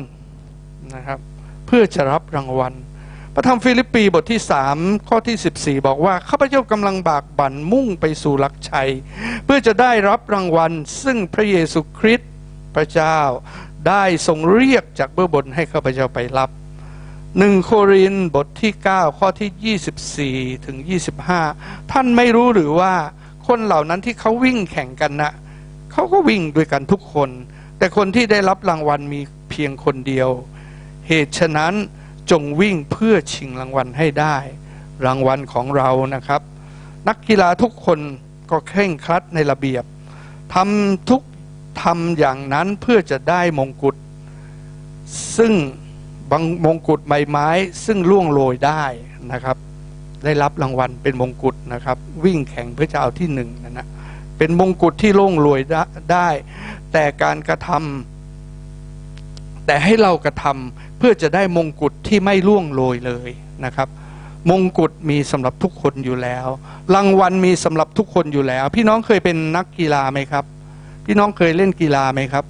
[0.94, 1.18] นะครับ
[1.66, 2.72] เพื่อจะรับรางวัล
[3.34, 4.40] พระธรรมฟิลิปปีบทที่
[4.74, 5.36] 3 ข้อที่
[5.80, 8.90] 14 บอกว่าข้าพเจ้ากำลังบากบั่นมุ่งไปสู่หลักชัย
[9.44, 10.72] เพื่อจะได้รับรางวัล
[11.02, 12.30] ซึ่งพระเยซูคริสต์
[12.74, 13.18] พระเจ้า
[13.88, 16.50] ได้ทรงเรียกจากเบื้องบนให้ข้าพเจ้าไปรับ
[17.36, 20.76] หนึ่งโครินบทที่ 9 ข้อที่ 24 ถึง
[21.34, 22.92] 25 ท่านไม่รู้หรือว่า
[23.46, 25.32] คนเหล่านั้นที่เขาวิ่งแข่งกันนะ
[25.92, 27.30] เขาก็วิ่งด้วยกันทุกคน
[27.78, 29.20] แต่คนที่ได้รับรางวัลมี
[29.50, 30.28] เพียงคนเดียว
[31.08, 31.72] เหตุฉะนั้น
[32.30, 34.36] จงวิ่งเพื่อชิงรางวัลให้ได้
[35.06, 36.42] รางวัลของเรานะครับ
[37.08, 37.98] นักกีฬาทุกคน
[38.50, 39.84] ก็เคร่งครัดในระเบียบ
[40.54, 41.22] ทำทุก
[41.82, 43.96] ทำอย่างนั้นเพื่อจะได้มงกุฎ
[45.36, 45.52] ซึ่ง
[46.30, 47.48] บางมงกุฎใบไม้
[47.84, 48.84] ซึ่งล่วงโรยได้
[49.32, 49.56] นะครับ
[50.24, 53.86] ได้รับรางวัลเป็นมงกุฎนะครับ วิ่งแข่งเพื่อจะเอาที่หนึ่งนะนะ
[54.38, 55.60] เป็นมงกุฎที่ล่วงโรย
[56.12, 56.28] ได้
[56.92, 63.30] แต่การกระทำแต่ให้เรากระทำเพื่อจะได้มงกุฎที่ไม่ล่วงโรยเลย
[63.64, 63.88] นะครับ
[64.50, 66.46] มงกุฎมีสำหรับทุกคนอยู่แล้ว
[66.94, 70.44] รางวัลมีสำหรับทุกคนอยู่แล้ว พี่น้องเคยเป็นนักกีฬาไหมครับ
[71.06, 72.44] พี่น้องเคยเล่นกีฬาไหมครับ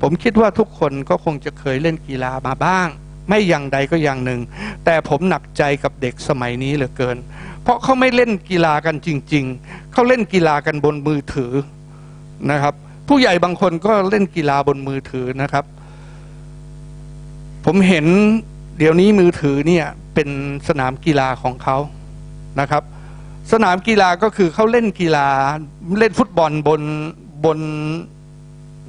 [0.00, 2.88] ผมคิดว่าทุกคนก็คงจะเคยเล่นกีฬามาบ้าง
[3.28, 4.40] ไม่อย่างใดก็อย่างหนึ่ง
[4.84, 7.16] แต่ผมหนักใจกับเด็กสมัยนี้เหลือเกิน
[7.62, 11.52] เพราะเขาไม่เล่นกีฬากันจริง ๆ เขาเล่นกีฬากันบนมือถือ
[12.50, 12.74] นะครับ
[13.08, 15.64] ผู้ใหญ่บางคนก็เล่นกีฬาบนมือถือนะครับ
[17.66, 18.06] ผมเห็น
[18.78, 20.28] เดี๋ยวนี้มือถือเนี่ยเป็น
[20.68, 21.76] สนามกีฬาของเขา
[22.60, 22.82] นะครับ
[23.52, 25.28] สนามกีฬาก็คือเขาเล่นกีฬา
[25.98, 26.82] เล่นฟุตบอลบน
[27.44, 27.58] บน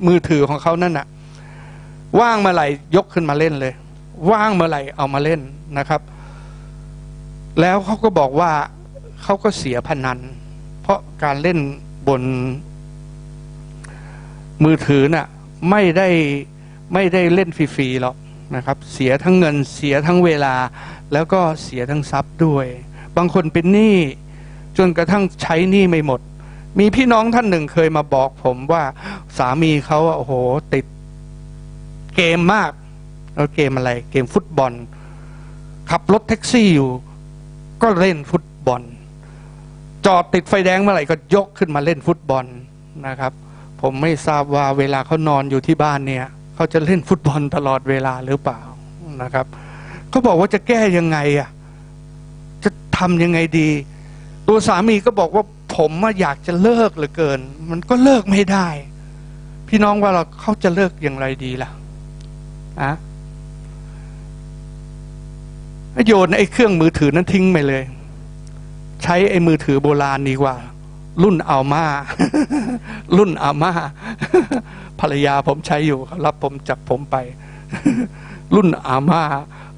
[0.08, 1.08] มือถือของเขานั่นน่ะ
[2.20, 3.74] ว่างมื่อไหร่ยกขึ้นมาเล่นเลย
[4.32, 5.42] ว่างเมื่อไหร่เอามาเล่น
[5.78, 6.02] นะครับ
[7.60, 8.52] แล้วเขาก็บอกว่า
[9.22, 10.20] เขาก็เสียพนัน
[10.82, 11.60] เพราะการเล่น
[12.08, 12.24] บน
[14.64, 15.28] มือถือน่ะ
[15.70, 16.08] ไม่ได้
[16.94, 18.16] ไม่ได้เล่นฟรีๆหรอก
[18.56, 20.56] นะครับ เสียทั้งเงินเสียทั้งเวลา
[21.14, 22.68] แล้วก็เสียทั้งทรัพย์ด้วย
[23.18, 23.98] บางคนเป็นหนี้
[24.78, 26.20] จนกระทั่งใช้หนี้ไม่หมด
[26.80, 28.84] มีพี่น้องท่านหนึ่งเคยมาบอกผมว่า
[29.38, 30.34] สามีเขาโอ้โห
[30.74, 30.86] ติด
[32.16, 32.72] เกมมาก
[33.36, 34.74] แล้วเกมอะไรเกมฟุตบอล
[35.90, 36.90] ขับรถแท็กซี่อยู่
[37.82, 38.82] ก็เล่นฟุตบอล
[40.06, 42.46] จอดติดไฟแดงเมื่อไหร่ก็ยกขึ้นมาเล่นฟุตบอล
[43.08, 43.34] นะครับ
[43.82, 46.26] ผมไม่ทราบว่าเวลาเขานอนอยู่ที่บ้านเนี่ย
[46.56, 48.62] เขาจะเล่นฟุตบอลตลอดเวลาหรือเปล่า
[49.22, 49.46] นะครับ
[50.10, 51.50] เขาบอกว่าจะแก้ยังไงอะ
[52.64, 53.70] จะทำยังไงดี
[54.48, 55.44] ตัวสามีก็บอกว่า
[55.76, 58.68] ผมอยากจะเลิกเหลือเกิน มันก็เลิกไม่ได้
[59.68, 61.70] พี่น้องว่าเราเขาจะเลิกอย่างไรดีล่ะ
[62.82, 62.92] อะ
[66.08, 67.84] โยนไอ้เครื่องมือถือนั้นทิ้งไปเลย
[69.04, 70.56] ใช้ไอ้มือถือโบราณดีกว่า
[71.24, 71.86] รุ่นอัลมา
[73.18, 73.72] รุ่นอัลมา
[75.00, 77.16] ภรรยาผมใช้อยู่รับผมจับผมไป
[78.56, 79.24] รุ่นอาม่า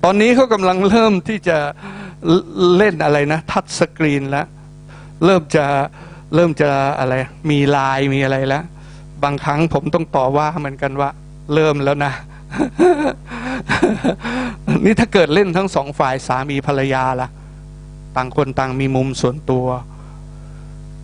[0.04, 1.58] ตอนนี้เขากำลังเริ่มที่จะ
[2.78, 4.48] เล่นอะไรนะ ทัชสกรีนแล้ว
[5.26, 5.66] เริ่มจะ
[6.36, 6.70] เริ่มจะ
[7.00, 7.14] อะไร
[7.50, 8.64] มีลายมีอะไรแล้ว
[9.24, 11.10] บางครั้งผมต้องต่อว่าเหมือนกันว่า
[11.54, 12.14] เริ่มแล้วนะ
[14.84, 17.30] นี่ถ้าเกิดเล่นทั้งสองฝ่ายสามีภรรยาล่ะ
[18.16, 19.66] ต่างคนต่างมีมุมส่วนตัว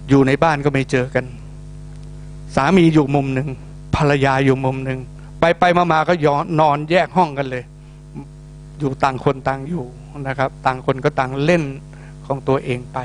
[0.10, 1.26] อยู่ในบ้านก็ไม่เจอกัน
[2.56, 3.50] สามีอยู่มุมหนึ่ง
[3.96, 5.00] ภรรยาอยู่มุมหนึ่ง
[5.40, 7.64] ไปไปมามาก็ย้อนนอนแยกห้องกันเลย
[8.80, 9.86] อยู่ต่างคนต่างอยู่
[10.28, 11.64] นะครับ ต่างคนก็ต่างเล่น
[12.26, 12.98] ของตัวเองไป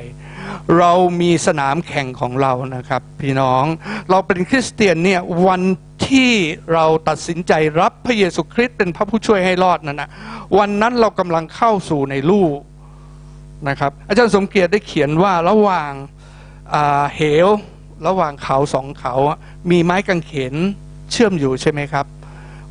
[0.78, 3.64] เรามีสนามแข่งของเรานะครับ พี่น้อง
[4.10, 5.62] เราเป็นคริสเตียนเนี่ยวัน
[6.08, 6.32] ที่
[6.72, 10.10] เราตัดสินใจรับพระเยซูคริสต์เป็นพระผู้ช่วยให้รอดนั่นนะ
[10.58, 12.56] วันนั้นเรากำลังเข้าสู่ในลูก
[13.68, 15.92] นะครับ อาจารย์สมเกียรติได้เขียนว่าระหว่าง
[17.16, 17.48] เหว
[18.06, 19.14] ระหว่างเขาสองเขา
[19.70, 20.54] มีไม้กางเขน
[21.12, 22.06] เชื่อมอยู่ใช่ไหมครับ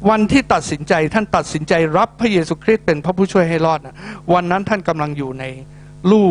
[0.09, 3.95] วันที่ตัดสินใจท่านตัดสินใจรับพระเยซูคริสต์เป็นพระผู้ช่วยให้รอดนะ
[4.33, 5.43] วันนั้นท่านกำลังอยู่ใน
[6.11, 6.29] ลู่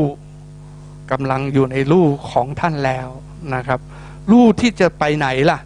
[1.10, 3.08] กำลังอยู่ในลู่ของท่านแล้ว
[3.54, 3.80] นะครับ
[4.30, 5.58] ลู่ที่จะไปไหนล่ะ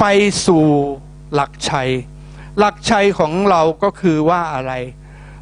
[0.00, 0.04] ไป
[0.46, 0.64] สู่
[1.34, 1.90] หลักชัย
[2.58, 4.72] หลักชัยของเราก็คือว่าอะไร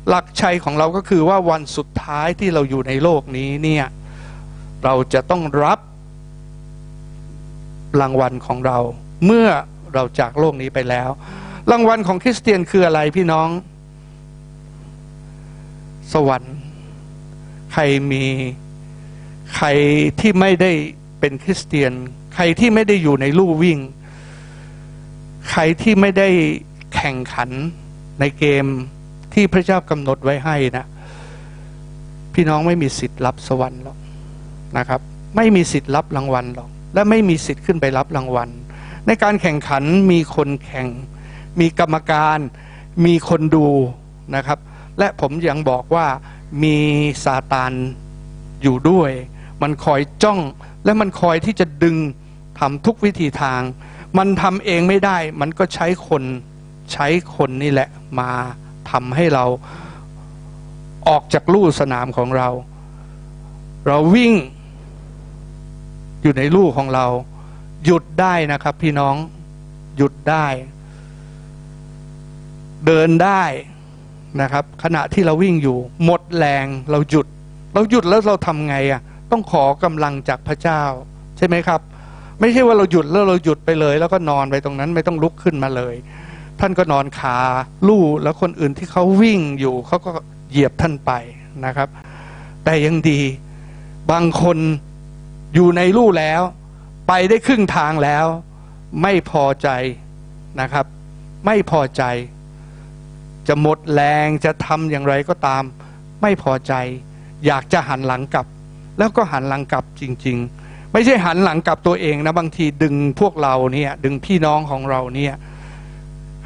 [0.08, 3.86] หลักชัยของเราก็คือว่าวันสุดท้ายที่เราอยู่ในโลกนี้เนี่ย
[4.84, 5.78] เราจะต้องรับ
[8.00, 8.78] รางวัลของเรา
[9.26, 9.48] เมื่อ
[9.94, 11.10] เราจากโลกนี้ไปแล้ว
[11.70, 13.48] รางวัลของคริสเตียนคืออะไรพี่น้อง
[16.12, 16.56] สวรรค์
[17.76, 18.24] ใครมี
[19.56, 19.66] ใคร
[20.20, 20.72] ที่ไม่ได้
[21.20, 21.92] เป็นคริสเตียน
[22.34, 23.78] ใครที่ไม่ได้อยู่ในลู่วิ่ง
[25.50, 26.28] ใครที่ไม่ได้
[26.94, 27.50] แข่งขัน
[28.20, 28.66] ในเกม
[29.34, 30.86] ที่พระเจ้ากำหนดไว้ให้นะ
[32.34, 33.98] พี่น้องไม่มีสิทธิ์รับสวรรค์หรอก
[34.78, 35.00] นะครับ
[35.36, 38.48] ไม่มีสิทธิ์รับรางวัลหรอก และไม่มีสิทธิ์ขึ้นไปรับรางวัล
[39.06, 39.82] ในการแข่งขัน
[40.12, 40.88] มีคนแข่ง
[41.60, 42.38] มีกรรมการ
[43.06, 43.68] มีคนดู
[44.36, 44.58] นะครับ
[44.98, 46.06] และผมยังบอกว่า
[46.62, 46.76] มี
[47.24, 47.72] ซาตาน
[48.62, 49.10] อยู่ด้วย
[49.62, 50.40] มันคอยจ้อง
[50.84, 51.96] และมันคอยที่จะดึง
[52.58, 53.60] ทำทุกวิธีทาง
[54.18, 56.22] มันทำเองไม่ได้ มันก็ใช้คน
[56.92, 57.88] ใช้คนนี่แหละ
[58.20, 58.30] มา
[58.90, 59.44] ทำให้เรา
[61.08, 62.48] ออกจากลู่สนามของเรา
[63.86, 64.34] เราวิ่ง
[66.22, 67.06] อยู่ในลู่ของเรา
[67.84, 69.14] หยุดได้นะครับพี่น้อง
[69.96, 70.46] หยุดได้
[72.86, 73.42] เดินได้
[74.42, 77.26] นะครับ ขณะที่เราวิ่งอยู่ หมดแรงเราหยุด
[77.74, 79.00] เราหยุดแล้วเราทำไงอะ
[79.30, 80.82] ต้องขอกำลังจากพระเจ้า
[81.36, 81.80] ใช่ไหมครับ
[82.40, 85.94] ไม่ใช่ว่าเราหยุดแล้วเราหยุดไปเลย แล้วก็นอนไปตรงนั้นไม่ต้องลุกขึ้นมาเลย
[86.60, 87.38] ท่านก็นอนขา
[87.88, 90.10] ลู่แล้วคนอื่นที่เขาวิ่งอยู่เขาก็
[90.50, 91.12] เหยียบท่านไป
[91.66, 91.88] นะครับ
[92.64, 93.20] แต่ยังดี
[94.10, 94.58] บางคน
[95.54, 96.42] อยู่ในลู่แล้ว
[97.08, 98.26] ไปได้ครึ่งทางแล้ว
[99.02, 99.68] ไม่พอใจ
[100.60, 100.86] นะครับ
[101.46, 102.02] ไม่พอใจ
[103.48, 105.62] จะหมดแรงจะทำอย่างไรก็ตาม
[106.22, 106.72] ไม่พอใจ
[107.46, 108.46] อยากจะหันหลังกลับ
[108.98, 115.34] แล้วก็หันหลังกลับจริง ๆ ไม่ใช่หันหลังกลับตัวเองนะ บางทีดึงพวกเราเนี่ยดึงพี่น้องของเราเนี่ย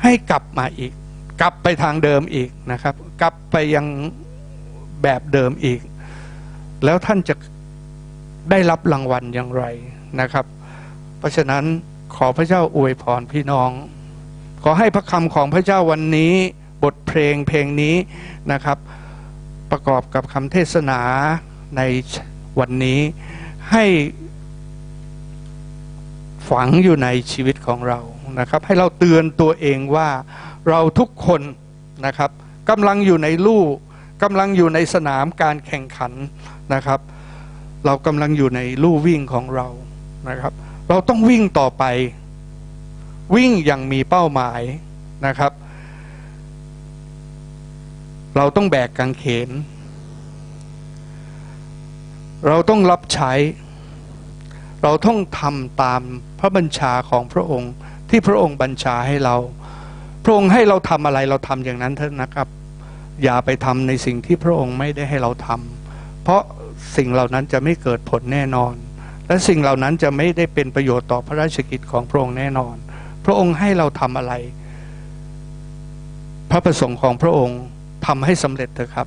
[0.02, 0.92] ให้กลับมาอีก
[1.40, 3.86] กลับไปทางเดิมอีกนะครับ กลับไปยัง
[5.02, 5.80] แบบเดิมอีก
[6.84, 7.34] แล้วท่านจะ
[8.50, 9.64] ได้รับรางวัลอย่างไร
[10.20, 10.46] นะครับ
[11.18, 11.64] เพราะฉะนั้น
[12.16, 13.70] ขอพระเจ้าอวยพรพี่น้อง
[14.64, 16.34] ขอให้พระคำของพระเจ้าวันนี้
[16.82, 17.94] บทเพลงเพลงนี้
[18.52, 18.78] นะครับ
[19.70, 21.00] ประกอบกับคำเทศนา
[21.76, 21.82] ใน
[22.58, 23.00] วันนี้
[23.72, 23.84] ให้
[26.50, 28.00] ฝังอยู่ในชีวิตของเรา
[28.38, 30.08] นะครับ ให้เราเตือนตัวเองว่า
[30.68, 31.42] เราทุกคน
[32.06, 32.30] นะครับ
[32.70, 33.64] กำลังอยู่ในลู่
[34.22, 36.12] กำลังอยู่ในสนามการแข่งขัน
[36.74, 37.00] นะครับ
[37.86, 39.66] เรากำลังอยู่ในลู่วิ่งของเรา
[40.28, 40.52] นะครับ
[40.88, 41.84] เราต้องวิ่งต่อไป
[43.36, 44.60] วิ่งอย่างมีเป้าหมาย
[45.26, 45.52] นะครับ
[48.38, 49.50] เราต้องแบกกางเขน
[52.48, 53.32] เราต้องรับใช้
[54.82, 56.02] เราต้องทำตาม
[56.38, 57.72] พระบัญชาของพระองค์
[58.10, 59.36] ที่พระองค์บัญชาให้เรา
[60.24, 62.48] พระองค์ให้เราทำอะไรเราทำอย่างนั้นเถอะนะครับ
[63.24, 66.42] อย่าไปทำในสิ่งที่พระองค์ไม่ได้ให้เราทำเพราะ
[66.96, 68.74] สิ่งเหล่านั้นจะไม่เกิดผลแน่นอน
[69.26, 72.74] และสิ่งเหล่านั้นจะไม่ได้เป็นประโยชน์ต่อพระราชกิจของพระองค์แน่นอน
[73.24, 74.34] พระองค์ให้เราทำอะไร
[76.50, 77.60] พระประสงค์ของพระองค์
[78.06, 79.06] ทำให้สำเร็จเถอะครับ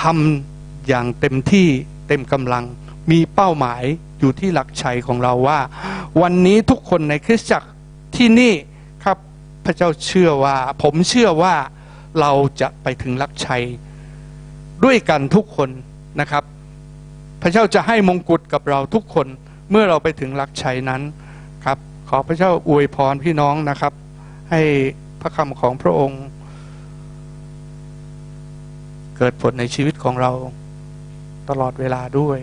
[0.00, 1.68] ทำอย่างเต็มที่
[2.08, 2.64] เต็มกำลัง
[3.10, 3.82] มีเป้าหมาย
[4.18, 5.60] อยู่ที่หลักชัยของเราว่า
[6.22, 7.68] วันนี้ทุกคนในคริสตจักร
[8.16, 8.52] ที่นี่
[9.04, 9.18] ครับ
[9.64, 11.54] พระเจ้าเชื่อว่า ผมเชื่อว่า
[12.20, 13.64] เราจะไปถึงหลักชัย
[14.84, 15.70] ด้วยกันทุกคน
[16.20, 16.44] นะครับ
[17.42, 19.26] พระเจ้าจะให้มงกุฎกับเราทุกคน
[19.70, 21.02] เมื่อเราไปถึงหลักชัยนั้น
[21.64, 21.78] ครับ
[22.08, 23.92] ขอพระเจ้าอวยพรพี่น้องนะครับ
[24.50, 24.62] ให้
[25.20, 26.22] พระคำของพระองค์
[29.16, 30.32] เกิดผลในชีวิตของเรา
[31.48, 32.38] ตลอดเวลาด้วย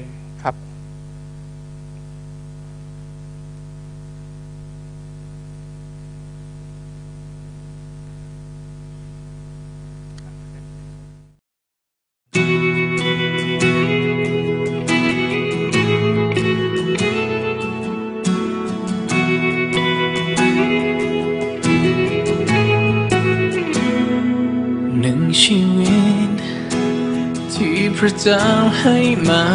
[28.27, 28.97] เจ้าให้
[29.29, 29.45] มา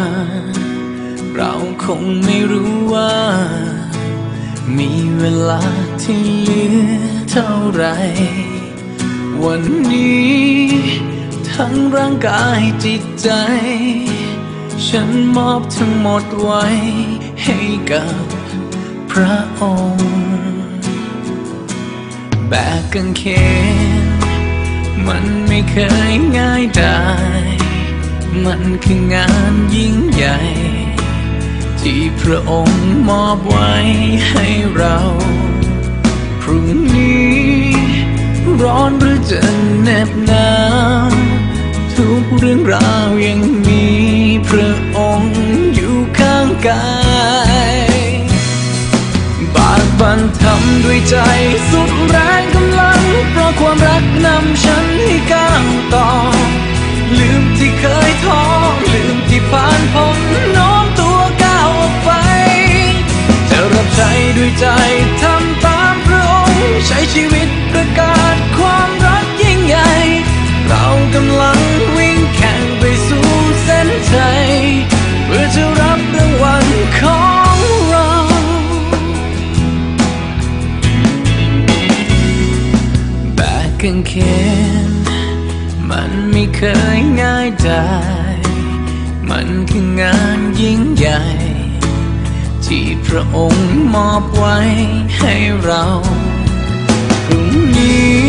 [1.35, 1.53] เรา
[1.85, 3.15] คงไม่รู้ว่า
[4.77, 5.63] มีเวลา
[6.03, 6.63] ที่เหลื
[6.99, 7.85] อเท่าไร
[9.43, 10.39] วันนี้
[11.53, 13.29] ทั้งร่างกายจิตใจ
[14.87, 16.65] ฉันมอบทั้งหมดไว้
[17.43, 17.59] ให้
[17.91, 18.23] กับ
[19.11, 19.61] พระอ
[19.93, 20.11] งค์
[22.47, 23.23] แบกกางเข
[24.03, 24.05] น
[25.07, 25.75] มันไม่เค
[26.11, 26.99] ยง่ายได้
[28.45, 30.39] มันคืองานยิ่งใหญ่
[31.81, 33.73] ที่พระองค์มอบไว้
[34.29, 34.45] ให้
[34.75, 34.97] เรา
[36.41, 37.39] พรุ่งนี้
[38.61, 39.41] ร้อนหรือจะ
[39.81, 40.51] เหน็บหนา
[41.09, 41.13] ว
[41.97, 43.85] ทุกเรื่องราวยังมี
[44.49, 45.37] พระองค์
[45.75, 46.89] อยู่ข้างกา
[47.83, 47.95] ย
[49.55, 51.15] บากบันทำด้วยใจ
[51.69, 53.01] สุดแรงกำลัง
[53.31, 56.09] เพราะความรักนำฉันให้ก้าวต่อ
[57.19, 58.41] ลืมที่เคยท้อ
[58.93, 60.19] ลืมที่ผ่านพ้น
[60.53, 62.09] โน้มตัวก้าวออกไป
[63.49, 64.65] จะรับใช้ด้วยใจ
[65.21, 69.91] ทำตามพระองค์ใช้ชีวิตประกาศความรักยิ่งใหญ่
[70.67, 71.59] เรากำลัง
[71.97, 73.27] วิ่งแข่งไปสู่
[73.63, 74.47] เส้นชัย
[75.25, 76.67] เพื่อจะรับรางวัล
[76.99, 77.21] ขอ
[77.55, 77.57] ง
[77.89, 78.09] เรา
[83.35, 84.13] แบกกางเข
[84.87, 84.98] นมันไม่
[86.55, 86.61] เค
[86.97, 87.89] ยง่ายได้
[89.29, 91.21] มันคืองานยิ่งใหญ่
[92.65, 94.57] ที่พระองค์มอบไว้
[95.17, 95.85] ให้เรา
[97.25, 98.19] พรุ่งนี้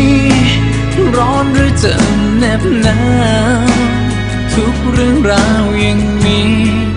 [1.15, 1.93] ร้อนหรือจะ
[2.37, 2.99] เหน็บหนา
[3.59, 3.69] ว
[4.53, 6.41] ทุกเรื่องราวยังมี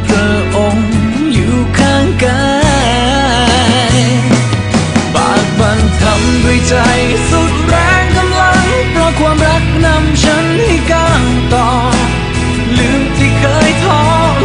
[0.06, 0.90] พระองค์
[1.32, 2.46] อยู่ข้างกา
[3.94, 3.98] ย
[5.14, 6.74] บากบันทำด้วยใจ
[7.30, 7.83] สุดแรง
[9.18, 11.68] ความรักนำฉันให้ก้าวต่อ
[12.78, 14.02] ลืมที่เคยท้อ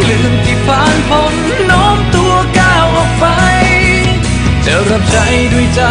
[0.08, 1.34] ลืมที่ผ่านพ้น
[1.66, 3.24] โน้มตัวก้าวออกไป
[4.64, 5.18] จะรับใจ
[5.52, 5.82] ด้วยใจ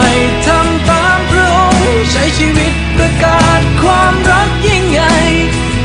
[0.45, 5.15] ทำตามพระองค์ใช้ชีวิตประกาศความรักยิ่งใหญ่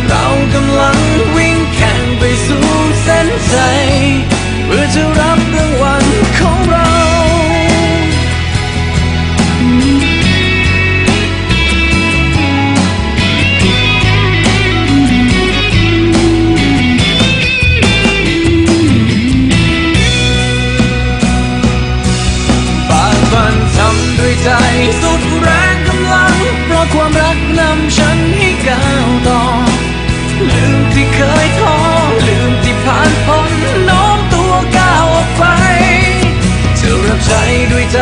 [0.08, 0.98] เรากำลัง
[1.36, 2.66] วิ่งแข่งไปสู่
[3.02, 3.82] เส้นชัย
[4.66, 6.03] เพื่อจะรับรางวัล
[29.26, 29.42] ต่อ
[30.48, 31.76] ลืมที่เคยท้อ
[32.26, 33.52] ลืมที่ผ่านพ้น
[33.86, 35.44] โน้มตัวก้าวออกไป
[36.78, 37.42] จะรับใช้
[37.72, 37.98] ด้วยใจ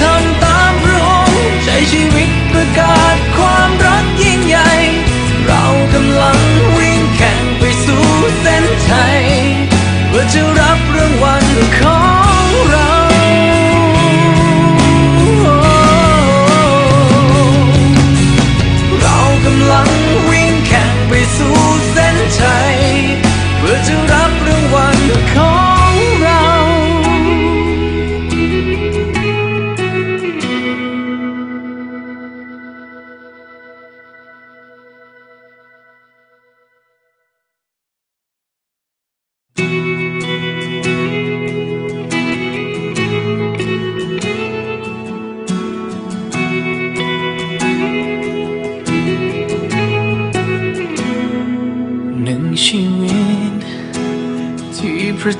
[0.00, 4.70] ทำตามระองค์ใช้ชีวิตประกาศความรักยิ่งใหญ่
[5.46, 5.64] เรา
[5.94, 6.38] กำลัง
[6.76, 8.04] วิ่งแข่งไปสู่
[8.40, 9.20] เส้นชัย
[10.08, 10.69] เพื่อจะรั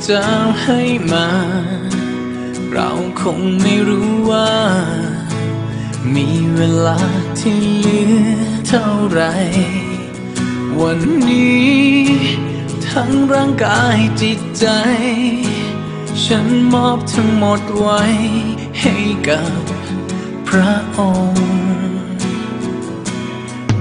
[0.05, 0.31] เจ้า
[0.63, 0.81] ให้
[1.13, 1.29] มา
[2.73, 2.91] เรา
[3.21, 4.53] คงไม่รู้ว่า
[6.15, 7.01] มีเวลา
[7.41, 8.01] ที่เหลื
[8.31, 9.23] อเท่าไร
[10.81, 10.99] วัน
[11.29, 11.81] นี้
[12.89, 14.67] ทั้งร่างกายจิตใจ
[16.25, 18.03] ฉันมอบทั้งหมดไว้
[18.81, 18.97] ให้
[19.29, 19.61] กับ
[20.49, 21.01] พระอ
[21.31, 21.49] งค์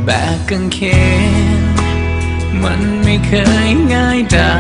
[0.04, 0.80] แบกกางเข
[1.60, 1.62] น
[2.64, 3.32] มันไม่เค
[3.68, 4.58] ยง่ายได้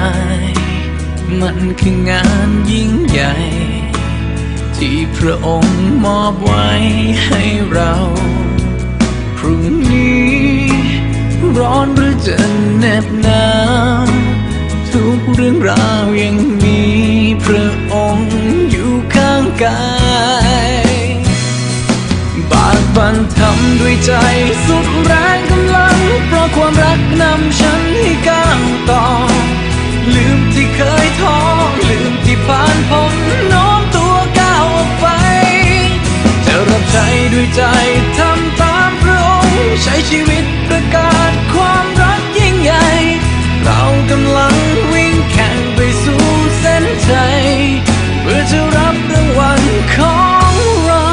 [1.41, 3.33] มันคืองานยิ่งใหญ่
[4.77, 6.69] ที่พระองค์มอบไว้
[7.25, 7.93] ให้เรา
[9.37, 10.39] พรุ่งนี้
[11.57, 12.37] ร้อนหรือจะ
[12.77, 13.47] เหน็บหนา
[14.03, 14.07] ว
[14.93, 16.81] ทุกเรื่องราวยังมี
[17.45, 18.31] พระองค์
[18.71, 19.83] อยู่ข้างกา
[20.69, 20.71] ย
[22.51, 24.13] บากบันทำด้วยใจ
[24.65, 29.05] สุดแรงกำลัง เพราะความรักนำฉันให้ก้าวต่อ
[30.15, 31.37] ลืมที่เคยท้อ
[31.89, 33.13] ลืมที่ผ่านพ้น
[33.49, 35.05] โน้มตัวก้าวออกไป
[36.45, 37.63] จะรับใช้ด้วยใจ
[38.17, 42.87] ทำตามพระองค์ใช้ชีวิตประกาศความรักยิ่งใหญ่
[43.63, 43.81] เรา
[44.11, 44.55] กำลัง
[44.93, 46.23] วิ่งแข่งไปสู่
[46.59, 47.43] เส้นชัย
[48.21, 49.61] เพื่อจะรับรางวัล
[49.95, 50.19] ขอ
[50.51, 50.53] ง
[50.85, 51.05] เรา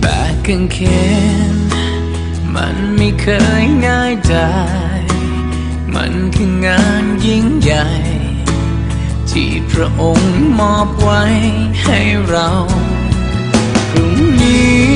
[0.00, 1.47] แบกกางเขนมันไม่
[3.20, 3.26] เค
[3.62, 4.52] ยง่ายได้
[5.94, 7.88] มันคืองานยิ่งใหญ่
[9.30, 11.22] ที่พระองค์มอบไว้
[11.84, 11.98] ให้
[12.28, 12.48] เรา
[13.90, 14.88] พรุ่งนี้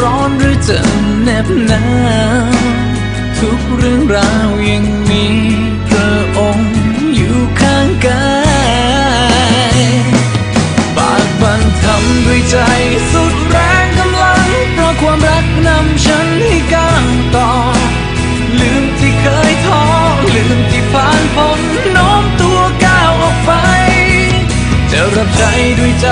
[0.00, 0.78] ร้อนหรือจะ
[1.22, 1.84] เหน็บหนา
[2.42, 2.50] ว
[3.38, 5.26] ทุกเรื่องราวยังมี
[5.88, 6.72] พระองค์
[7.14, 8.30] อยู่ข้างกา
[9.76, 9.80] ย
[10.96, 12.56] บากบันทำด้วยใจ
[13.12, 13.69] สุดแรง
[15.10, 17.50] ความรักนำฉันให้ก้าวต่อ
[18.60, 19.82] ลืมที่เคยท้อ
[20.34, 21.60] ลืมที่ผ่านพ้น
[21.92, 23.50] โน้มตัวก้าวออกไป
[24.90, 25.42] จะรับใจ
[25.78, 26.06] ด้วยใจ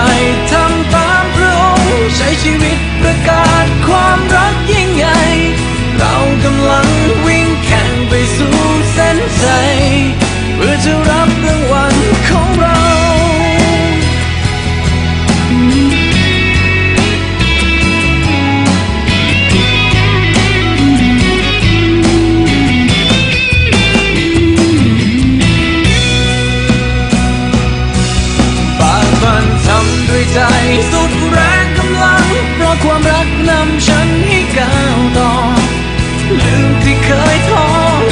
[36.45, 37.67] ลืมที่เคยท้อ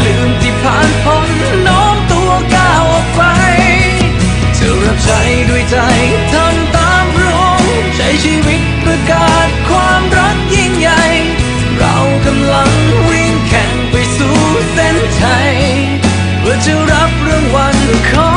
[0.05, 1.31] ลืมที่ผ่านพ้น
[1.67, 3.21] น้มตัวก้าวไป
[4.55, 5.11] เธอรับใจ
[5.49, 5.79] ด้วยใจ
[6.33, 7.63] ทำตามรอง
[7.97, 11.03] ใช้ชีวิตประกาศความรักยิ่งใหญ่
[11.79, 12.71] เรากำลัง
[13.11, 14.37] วิ่งแข่งไปสู่
[14.73, 15.53] เส้นชัย
[16.41, 17.77] เพื่อจะรับรางวัล
[18.11, 18.36] ของ